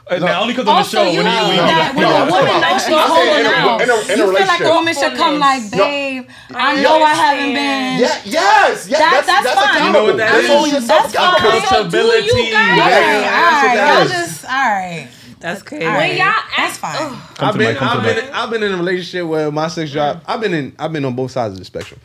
[0.07, 1.95] Uh, now, only because on the Also, show you when he, know when he- that
[1.95, 4.19] when No, a I'm woman talking knows about- she's I'm holding out, in a- in
[4.21, 7.53] a you feel like a woman should come like, babe, I I know I haven't
[7.53, 7.99] been.
[7.99, 9.85] Yeah, yes, yeah, That- that's, that's that's, fine.
[9.87, 10.49] You know what that that's is?
[10.51, 11.33] only yourself That's fine.
[11.35, 11.67] accountable.
[11.67, 12.27] So do Accountability.
[12.27, 15.07] you guys- Okay, Yeah, all that's what right, that y'all just all right.
[15.39, 15.85] That's crazy.
[15.85, 17.21] All When y'all That's fine.
[17.39, 19.91] I've been, mic, come to I've been, I've been in a relationship where my sex
[19.91, 20.17] drive.
[20.17, 20.21] Mm.
[20.27, 21.99] I've been in, I've been on both sides of the spectrum.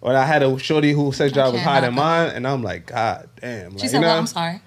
[0.00, 2.86] When I had a shorty whose sex drive was higher than mine, and I'm like,
[2.86, 3.70] God damn.
[3.70, 4.60] Like, She you said, know, "Well, I'm sorry."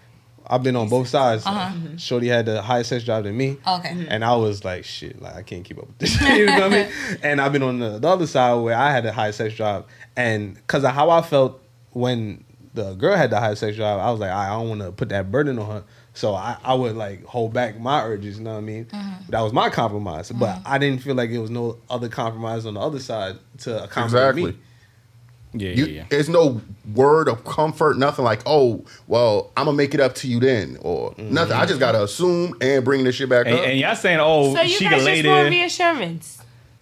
[0.50, 1.46] I've been on both sides.
[1.46, 1.60] Uh-huh.
[1.74, 1.98] Mm-hmm.
[1.98, 3.58] Shorty had the higher sex drive than me.
[3.68, 3.90] Okay.
[3.90, 4.06] Mm-hmm.
[4.10, 6.20] And I was like, shit, like I can't keep up with this.
[6.38, 6.90] you know what I mean?
[7.24, 9.84] And I've been on the, the other side where I had the high sex drive,
[10.16, 12.44] and because of how I felt when
[12.74, 15.10] the girl had the high sex drive, I was like, I don't want to put
[15.10, 15.84] that burden on her.
[16.14, 18.38] So I, I would like hold back my urges.
[18.40, 18.86] You know what I mean?
[18.86, 19.32] Mm-hmm.
[19.32, 20.32] That was my compromise.
[20.32, 23.84] But I didn't feel like there was no other compromise on the other side to
[23.84, 24.52] accommodate Exactly.
[24.52, 24.58] me.
[25.54, 26.06] Yeah, You, yeah, yeah.
[26.10, 26.62] There's no
[26.94, 30.78] word of comfort, nothing like, oh, well, I'm gonna make it up to you then,
[30.82, 31.34] or mm-hmm.
[31.34, 31.54] nothing.
[31.54, 33.66] I just gotta assume and bring this shit back And, up.
[33.66, 36.36] and y'all saying, oh, So you she guys can lay just want reassurance.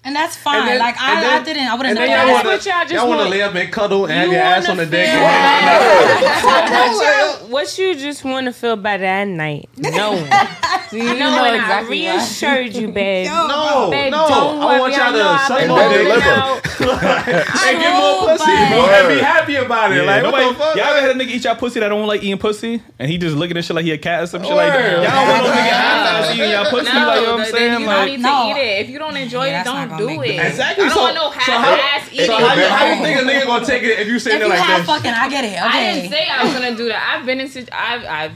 [0.03, 0.59] And that's fine.
[0.59, 1.67] And then- like I, then- I didn't.
[1.67, 2.07] I would have And never.
[2.07, 4.13] then y'all That's want to y'all just y'all want to lay up and cuddle and
[4.13, 5.09] have You your ass on the dick.
[5.09, 9.69] feel- and- What you just want to feel better at night?
[9.77, 10.15] No.
[10.91, 12.17] You No, know and exactly I why.
[12.17, 13.27] reassured you, babe.
[13.31, 14.27] No, babe, no.
[14.27, 16.07] don't I want y'all to I've suck been my dick
[16.77, 19.95] and get more pussy, but- bro, and be happy about it.
[19.97, 20.75] Yeah, like, nobody, what fuck?
[20.77, 23.17] y'all ever had a nigga eat y'all pussy that don't like eating pussy, and he
[23.17, 25.03] just looking at shit like he a cat or some shit like that?
[25.03, 27.81] Y'all want no nigga half-ass eating y'all pussy, No, like you know what I'm saying?
[27.81, 28.81] you Like, don't need to eat it.
[28.85, 30.29] If you don't enjoy it, don't do it.
[30.39, 30.85] Exactly.
[30.85, 32.25] I don't So- want no half-ass how- eating.
[32.27, 34.47] So how you, you think a nigga gonna take it if you If sitting you
[34.47, 34.87] there like have this?
[34.87, 35.61] fucking, I get it.
[35.61, 37.15] I didn't say I was gonna do that.
[37.17, 37.47] I've been in.
[37.49, 38.31] situ- I've I've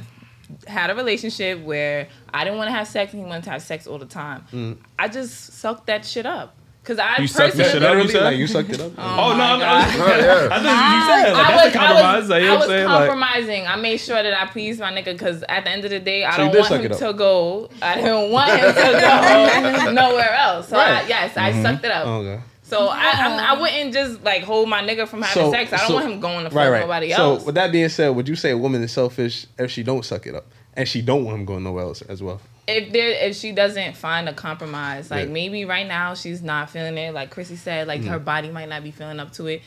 [0.68, 3.62] had a relationship where I didn't want to have sex and he wanted to have
[3.62, 4.46] sex all the time.
[4.52, 4.78] Mm.
[5.00, 7.86] I just sucked that shit up because I You sucked the personally.
[7.88, 8.04] shit up?
[8.04, 8.24] You said?
[8.24, 8.92] like you sucked it up.
[8.98, 9.72] Oh, oh no, my I'm, God.
[9.72, 10.48] I, was, Oh, yeah.
[10.52, 11.34] I thought you said.
[11.34, 12.22] Like, I that's was, a I compromise.
[12.22, 12.88] was, like, you know what was I'm saying?
[12.88, 13.68] Like, compromising.
[13.68, 16.24] I made sure that I pleased my nigga because at the end of the day,
[16.26, 17.70] I So don't want him to go.
[17.82, 20.70] I didn't want him to go nowhere else.
[20.70, 21.10] So I, Right.
[21.10, 21.62] yes, I mm-hmm.
[21.62, 22.08] sucked it up.
[22.08, 22.44] Oh, okay.
[22.72, 25.74] So I, I'm, I wouldn't just like hold my nigga from having So- sex.
[25.74, 26.80] I don't so- want him going to fuck Right, right.
[26.82, 27.42] nobody else.
[27.42, 30.06] so with that being said, would you say a woman is selfish if she don't
[30.06, 30.46] suck it up
[30.76, 32.40] and she don't want him going nowhere else as well?
[32.68, 35.34] If there if she doesn't find a compromise, like Yeah.
[35.34, 38.08] maybe right now she's not feeling it, like Chrissy said, like Mm.
[38.10, 39.62] her body might not be feeling up to it.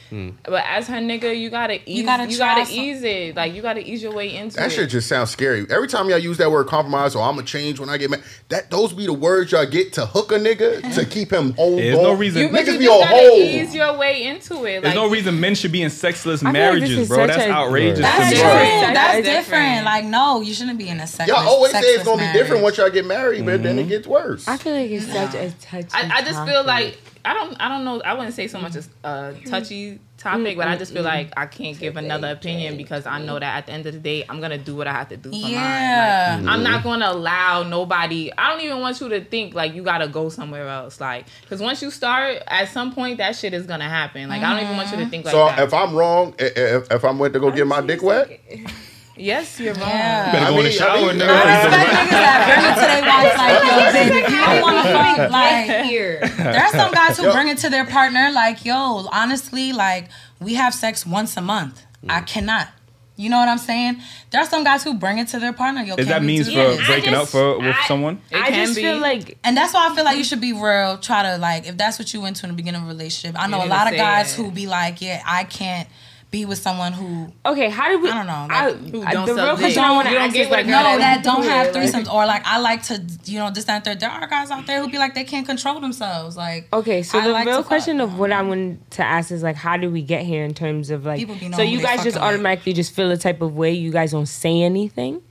[0.45, 3.35] But as her nigga, you gotta ease you gotta gotta, some- ease it.
[3.37, 4.69] Like you gotta ease your way into That it.
[4.71, 5.67] That shit just sounds scary.
[5.71, 8.23] Every time y'all use that word compromise or I'm gonna change when I get mad,
[8.49, 11.77] that those be the words y'all get to hook a nigga to keep him on.
[11.77, 14.83] There's no reason- you, but Niggas you be just on ease your way into it.
[14.83, 17.27] there's no reason men should be in sexless feel like marriages, is bro.
[17.27, 17.99] That's a- outrageous.
[18.01, 18.45] That's to true.
[18.45, 18.51] me.
[18.55, 19.47] That's That's different.
[19.47, 19.85] different.
[19.85, 21.29] Like, no, you shouldn't be in a sex.
[21.29, 23.91] Y'all always say it's gonna be different once y'all get married, but then it mm-hmm.
[23.91, 24.47] gets worse.
[24.49, 25.89] I feel like it's such a touchy.
[25.93, 28.03] I, I just feel like I don't I don't know.
[28.03, 31.47] I wouldn't say so much as a touchy topic, but I just feel like I
[31.47, 34.41] can't give another opinion because I know that at the end of the day, I'm
[34.43, 36.37] gonna do what I have to do for Yeah.
[36.37, 36.45] mine.
[36.45, 38.31] Like, I'm not gonna allow nobody.
[38.37, 41.01] I don't even want you to think like you gotta go somewhere else.
[41.01, 44.29] Like, because once you start, at some point that shit is gonna happen.
[44.29, 45.11] Like, I don't even want you to mm-hmm.
[45.11, 45.61] think like so that.
[45.61, 48.39] if I'm wrong, if, if I'm went to go get my dick wet,
[49.17, 49.89] yes, you're wrong.
[49.89, 50.33] Yeah.
[50.33, 52.65] Better I go in the shower I mean- and I then respect niggas that bring
[52.71, 56.21] it to their wife like, yo, baby, if you don't want to fuck, like, Here.
[56.37, 57.33] there are some guys who Yo.
[57.33, 60.09] bring it to their partner like, yo, honestly, like,
[60.41, 61.83] we have sex once a month.
[62.09, 62.27] I mm.
[62.27, 62.69] cannot.
[63.17, 64.01] You know what I'm saying?
[64.31, 65.83] There are some guys who bring it to their partner.
[65.83, 66.81] Yo, Is that means for this?
[66.81, 68.21] I breaking up for with I- someone?
[68.31, 68.83] It I can just be.
[68.83, 70.99] feel like And that's why I feel like you should be real.
[70.99, 73.41] Try to like, if that's what you went to in the beginning of a relationship.
[73.41, 74.43] I know a lot of guys it.
[74.43, 75.89] who be like, yeah, I can't
[76.35, 77.09] be with someone who
[77.53, 78.09] okay, how do we?
[78.11, 79.63] I don't know, I, like, who I- don't the suck real dick.
[79.65, 81.67] question I want to You don't ask get is like, a no, that don't have
[81.67, 84.01] Yeah, like- threesomes or like I like to, you know, this that and third.
[84.01, 86.37] There are guys out there who be like they can't control themselves.
[86.37, 87.67] Like Okay, so I the like to real fuck.
[87.69, 90.55] question of what I wanted to ask is like, how do we get here in
[90.55, 91.19] terms of like?
[91.19, 92.35] People be So you guys just fucking with.
[92.35, 93.73] automatically just feel a type of way.
[93.73, 95.23] You guys don't say anything.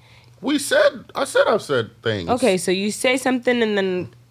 [0.42, 2.30] we said I said I've said things.
[2.30, 4.23] Okay, so you say something and then How,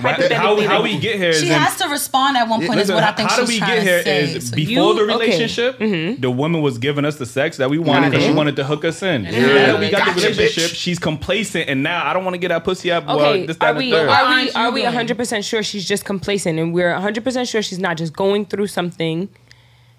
[0.00, 2.76] hypothetically, how like, we get here is she in- has to respond at one point.
[2.76, 4.22] Listen, is what I think how she's do we trying get here to say.
[4.36, 5.12] is So before you- the okay.
[5.12, 6.20] relationship, mm-hmm.
[6.20, 8.38] the woman was giving us the sex that we wanted because she mm-hmm.
[8.38, 9.24] wanted to hook us in.
[9.24, 9.30] Yeah.
[9.30, 10.74] Now that we got Gotcha, the relationship, bitch.
[10.74, 13.04] she's complacent, and now I don't want to get that pussy up.
[13.04, 14.08] Okay, well, this, that, are and we third.
[14.08, 17.48] are we aren't are we hundred percent sure she's just complacent and we're hundred percent
[17.48, 19.28] sure she's not just going through something?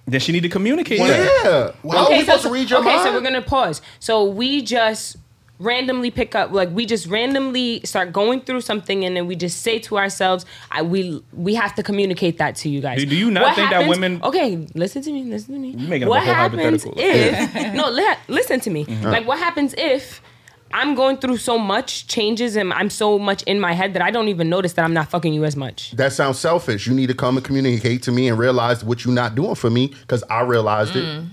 [0.08, 1.74] then she need to communicate that.
[1.84, 1.92] Yeah.
[1.92, 3.04] How are we so, supposed to read your okay, mind?
[3.04, 3.82] so we're gonna pause.
[4.00, 5.18] So we just
[5.62, 9.62] randomly pick up, like we just randomly start going through something, and then we just
[9.62, 13.16] say to ourselves, "I we we have to communicate that to you guys." Do- do
[13.16, 15.24] you not think that women- Okay, listen to me.
[15.24, 15.70] Listen to me.
[15.70, 16.94] You making up what a whole happens hypothetical.
[16.98, 17.74] if?
[17.74, 18.86] no, li- listen to me.
[18.86, 19.06] Mm-hmm.
[19.06, 20.22] Like what happens if?
[20.74, 24.10] I'm going through so much changes and I'm so much in my head that I
[24.10, 25.92] don't even notice that I'm not fucking you as much.
[25.98, 26.88] that sounds selfish.
[26.88, 29.70] You need to come and communicate to me and realize what you're not doing for
[29.70, 31.26] me because I realized it.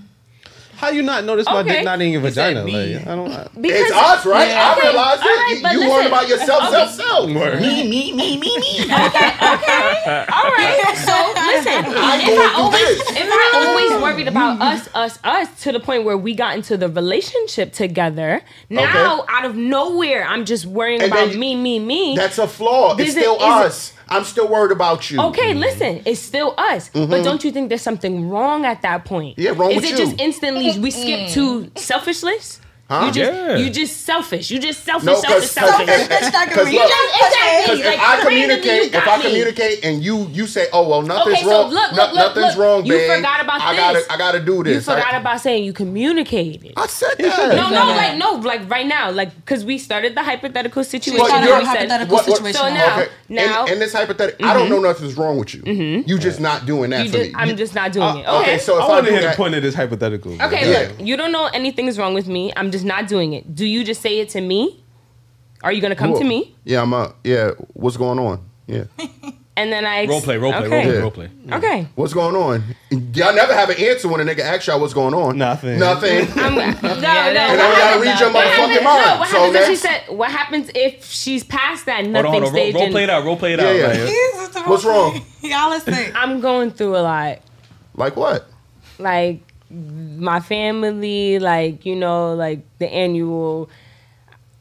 [0.79, 1.69] How you not notice my Okay.
[1.75, 2.63] dick not in your vagina?
[2.63, 2.95] me.
[2.95, 3.29] Like, I don't.
[3.29, 4.47] I, Because It's us, right?
[4.47, 4.87] Yeah, I okay.
[4.87, 5.63] realized All right, it.
[5.63, 5.91] but you listen.
[5.93, 6.71] worried about yourself, Okay.
[6.71, 7.29] self, self.
[7.35, 7.59] Word.
[7.61, 8.79] Me, me, me, me, me.
[8.89, 10.93] All right.
[10.95, 13.09] So listen, if I'm I going through always this.
[13.11, 13.67] if I oh.
[13.67, 17.73] always worried about us, us, us to the point where we got into the relationship
[17.73, 22.15] together, now out of nowhere I'm just worrying And about then me, me, me.
[22.15, 22.95] That's a flaw.
[22.95, 23.93] It's Is it- still is it- us.
[24.11, 25.21] I'm still worried about you.
[25.21, 26.89] Okay, listen, it's still us.
[26.89, 29.37] But don't you think there's something wrong at that point?
[29.37, 29.41] Mm-hmm.
[29.41, 29.97] Yeah, wrong Is with it you.
[29.97, 32.59] just instantly we skip to selfishness?
[32.89, 33.05] Huh?
[33.05, 33.55] You just Yeah.
[33.57, 34.49] you just selfish.
[34.49, 35.87] You just selfish, No, selfish, because selfish.
[35.87, 37.81] look, You because just exactly.
[37.81, 41.49] if I communicate, if I communicate and you you say, oh well, nothing's Okay, so
[41.51, 42.65] wrong, look, no- look, look, nothing's look.
[42.65, 43.11] wrong, You babe.
[43.17, 44.07] forgot about I this.
[44.07, 44.73] gotta I gotta do this.
[44.75, 46.73] You forgot I, about saying you communicated.
[46.77, 47.55] I said that.
[47.55, 51.27] No, no, like no, like right now, like because we started the hypothetical situation.
[51.27, 52.59] But you're- said- hypothetical What- what- situation.
[52.59, 53.09] So now, okay.
[53.29, 53.67] now, Mm-hmm.
[53.67, 55.61] in, in this hypothetical, I don't know nothing's wrong with you.
[56.07, 57.35] You just not doing that you for just, me.
[57.37, 58.27] I'm just not doing it.
[58.27, 58.57] okay, Okay.
[58.57, 60.41] so I if I, want to do hear the point of this hypothetical.
[60.41, 62.51] okay, look, you don't know anything's wrong with me.
[62.55, 63.55] I'm just not doing it.
[63.55, 64.83] Do you just say it to me?
[65.63, 66.55] Are you gonna come to me?
[66.63, 67.51] Yeah, I'm uh yeah.
[67.73, 68.43] What's going on?
[68.67, 68.83] Yeah.
[69.57, 70.99] And then I ex- Role play, role play, okay.
[71.01, 71.51] role play, Yeah.
[71.51, 71.69] role play.
[71.81, 71.87] Okay.
[71.95, 72.63] What's going on?
[73.13, 75.37] Y'all never have an answer when a nigga asks y'all what's going on.
[75.37, 75.77] Nothing.
[75.77, 76.29] Nothing.
[76.37, 76.63] I'm, no, no.
[76.63, 79.05] And what and then we gotta happens- read your what happens- motherfucking mind.
[79.05, 80.15] No, what So happens if she next- said?
[80.17, 82.53] What happens if she's past that Hold nothing on, hold on.
[82.53, 82.73] Role, stage?
[82.75, 83.25] role and play it out.
[83.25, 83.75] Role play it Yeah, out.
[83.97, 84.47] yeah.
[84.55, 85.25] Like, What's wrong?
[85.41, 85.93] Y'all listen.
[86.15, 87.39] I'm going through a lot.
[87.95, 88.47] Like what?
[88.97, 89.41] like
[89.71, 93.69] my family, like you know, like the annual.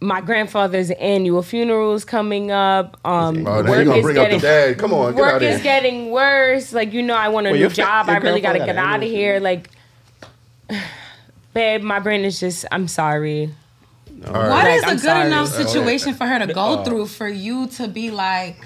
[0.00, 2.96] My grandfather's annual funeral is coming up.
[3.04, 4.78] Um, Oh, work gonna is bring getting up the dad?
[4.78, 5.64] Come on, get work out is here.
[5.64, 6.72] getting worse.
[6.72, 8.08] Like you know, I want a Wait, new job.
[8.08, 9.40] I really gotta grandfather get out of here.
[9.40, 9.70] Like,
[11.52, 12.64] babe, my brain is just.
[12.70, 13.52] I'm sorry.
[14.26, 14.48] All right.
[14.48, 15.26] What Like, is a I'm good sorry.
[15.26, 18.56] enough situation for her to go Uh, through for you to be like,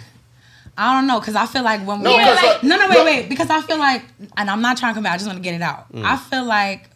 [0.79, 2.89] I don't know, because I feel like when No, we 'cause, like, like, no, no,
[2.89, 4.05] wait, look- wait, because I feel like,
[4.37, 5.93] and I'm not trying to come back, I just want to get it out.
[5.93, 6.05] Mm.
[6.05, 6.89] I feel like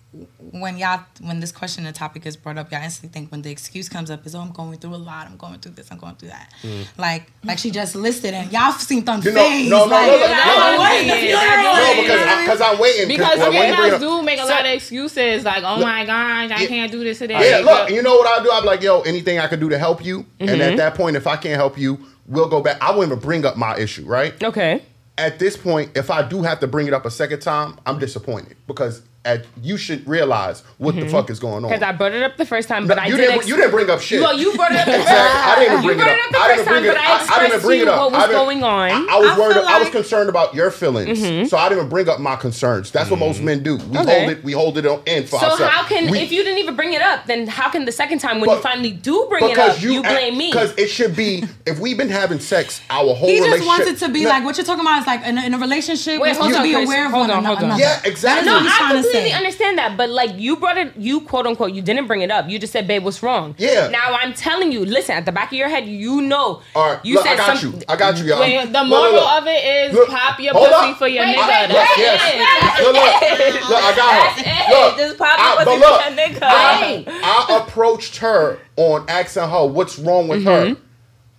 [0.53, 3.51] when y'all, when this question and topic is brought up, y'all instantly think when the
[3.51, 5.99] excuse comes up is, oh, I'm going through a lot, I'm going through this, I'm
[5.99, 6.51] going through that.
[6.97, 9.25] Like, like she just listed, and y'all seen them Mm.
[9.27, 9.33] You
[9.69, 10.79] know, no, no, like, no, no, no.
[10.79, 11.75] what is the Yeah, funeral?
[11.75, 13.09] that's No, because I, because I'm waiting.
[13.09, 16.07] Because when you bring females up- do make a lot of excuses, like, "Oh my
[16.07, 16.67] gosh, I Yeah.
[16.67, 18.51] can't do this today." Yeah, look, you know what I'll do?
[18.51, 20.25] I'll be like, yo, anything I can do to help you.
[20.41, 20.61] And Mm-hmm.
[20.63, 21.99] at that point, if I can't help you,
[22.29, 22.81] we'll go back.
[22.83, 24.41] I won't even bring up my issue, right?
[24.43, 24.83] Okay.
[25.19, 27.99] At this point, if I do have to bring it up a second time, I'm
[27.99, 31.11] disappointed because at you should realize what the mm-hmm.
[31.11, 31.71] fuck is going on.
[31.71, 33.23] Because I brought it up the first time, but I you did.
[33.23, 33.37] didn't.
[33.39, 34.21] ex- you didn't bring up shit.
[34.21, 35.53] Well, you brought it up the first Exactly.
[35.53, 36.27] I didn't even You bring brought it it up.
[36.27, 37.03] up the I didn't time, bring it up.
[37.03, 37.99] I I, I didn't bring to it up.
[38.01, 38.91] what was I going on.
[38.91, 39.55] I, I was I worried.
[39.55, 41.47] feel I was concerned about your feelings, mm-hmm.
[41.47, 42.91] so I didn't even bring up my concerns.
[42.91, 43.45] That's what most mm-hmm.
[43.47, 43.77] men do.
[43.77, 44.19] We Okay.
[44.21, 44.45] hold it.
[44.45, 45.73] We hold it in for So ourselves.
[45.73, 48.21] how can We- if you didn't even bring it up, then how can the second
[48.21, 50.51] time when you finally do bring it up, you, blame me?
[50.51, 53.99] Because it should be if we've been having sex our whole He just wants it
[53.99, 56.21] to be like what you're talking about is like in a, relationship.
[56.21, 57.79] Wait, we're hold supposed on, to be aware of Hold one on, another.
[57.79, 58.47] Yeah, exactly.
[58.47, 59.37] No, I trying to completely say.
[59.37, 62.49] understand that, but like you brought it, you quote unquote, you didn't bring it up.
[62.49, 63.89] You just said, "Babe, what's wrong?" Yeah.
[63.89, 66.63] Now I'm telling you, listen, at the back of your head, you know.
[66.75, 67.81] All right, you look, said I got some- you.
[67.89, 68.41] I got you, y'all.
[68.41, 69.43] Wait, the moral look, look.
[69.43, 70.99] of it is Look, pop your hold pussy up.
[70.99, 71.49] for your Wait, nigga.
[71.49, 72.01] wait, That's Look, it.
[72.01, 72.79] yes.
[72.79, 74.43] Look, look, look, I got her.
[74.43, 74.71] That's it.
[74.71, 76.39] Look, Just pop your pussy for your nigga.
[76.43, 77.05] I,
[77.49, 80.75] I approached her on asking her what's wrong with Mm-hmm.
[80.75, 80.77] her,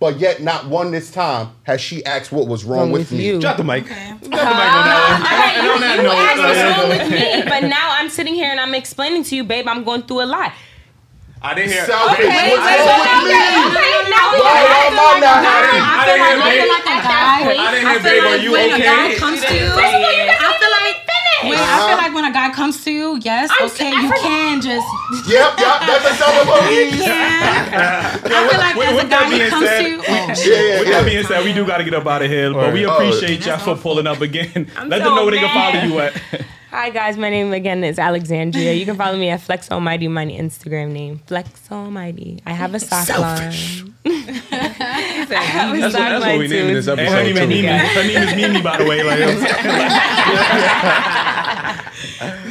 [0.00, 3.18] but yet not one this time has she asked what was wrong, Wrong with, with
[3.18, 3.26] me.
[3.26, 3.40] you.
[3.40, 3.84] Drop the mic.
[3.84, 4.08] Okay.
[4.08, 5.20] Drop the mic on that one.
[5.26, 7.62] All right, And you, on that you note, asked what's uh, wrong with me, but
[7.68, 10.52] now I'm sitting here and I'm explaining to you, babe, I'm going through a lot.
[11.40, 11.86] I didn't hear.
[11.86, 12.26] Selfish.
[12.26, 13.70] I What's wait, wrong wait, with wait, me?
[13.78, 16.66] okay, now we Why have am I not I didn't, I didn't hear I feel
[16.66, 16.74] babe.
[16.74, 17.38] like a guy.
[17.38, 18.22] I didn't I hear feel babe.
[18.22, 19.16] Are like you when a guy okay?
[19.22, 20.34] comes to you, say it.
[20.34, 20.98] I feel like
[21.50, 21.88] Wait, I Uh-huh.
[21.88, 24.60] feel like when a guy comes to you, yes, I'm okay, s- you I can
[24.60, 24.86] just
[25.28, 26.34] Yep, yep, that's a self
[27.06, 28.18] yeah.
[28.24, 29.98] I feel like with- as a with that guy he comes said- to you.
[30.00, 32.30] Oh, Yeah, yeah, With that being said, we do got to get up out of
[32.30, 34.70] here, but we appreciate Oh, y'all for pulling up again.
[34.86, 36.12] Let so them know where they can follow you at.
[36.70, 38.74] Hi guys, my name again is Alexandria.
[38.74, 41.20] You can follow me at Flex Almighty, my Instagram name.
[41.26, 42.42] Flex Almighty.
[42.44, 43.94] I have a sock line.
[44.04, 44.10] I
[45.30, 46.54] have a That's what, sock that's what line we too.
[46.54, 47.48] naming this And her episode name is too.
[47.48, 47.68] Mimi.
[47.68, 49.02] Her name is Mimi, by the way.
[49.02, 49.18] Like,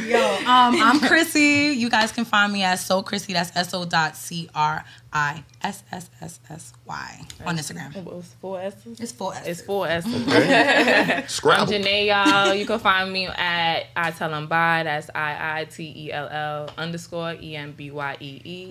[0.08, 1.74] Yo, um, I'm Chrissy.
[1.76, 3.34] You guys can find me as So Chrissy.
[3.34, 7.96] That's S O dot C R I S S S S Y on Instagram.
[8.18, 9.00] It's four S's.
[9.00, 9.46] It's four S.
[9.46, 10.14] It's four S's.
[10.28, 11.72] I'm Scrabble.
[11.72, 12.52] Janae, y'all.
[12.54, 14.82] You can find me at I tell them bye.
[14.84, 18.68] That's I I T E L L underscore E M B Y E E.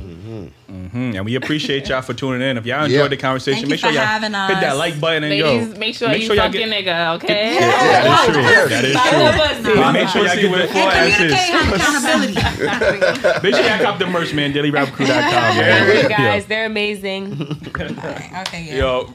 [0.70, 2.58] Mhm, And we appreciate y'all for tuning in.
[2.58, 3.08] If y'all enjoyed Yeah.
[3.08, 5.74] the conversation, Thank make you sure for y'all having hit that like button and Ladies,
[5.74, 7.58] yo, make sure make you sure y'all fuck get- your nigga, okay?
[7.60, 8.44] That is true.
[8.70, 9.74] That is true.
[9.74, 9.82] Pussy.
[9.82, 11.52] And make sure y'all give it four And communicate, asses.
[11.52, 12.36] have accountability.
[13.44, 14.54] Make sure y'all cop the merch, man.
[14.54, 15.82] DailyRapCrew.com, man.
[15.82, 16.27] Alright, Yo.
[16.28, 17.42] Guys, they're amazing.
[17.68, 18.76] okay, yeah.
[18.76, 19.14] Yo,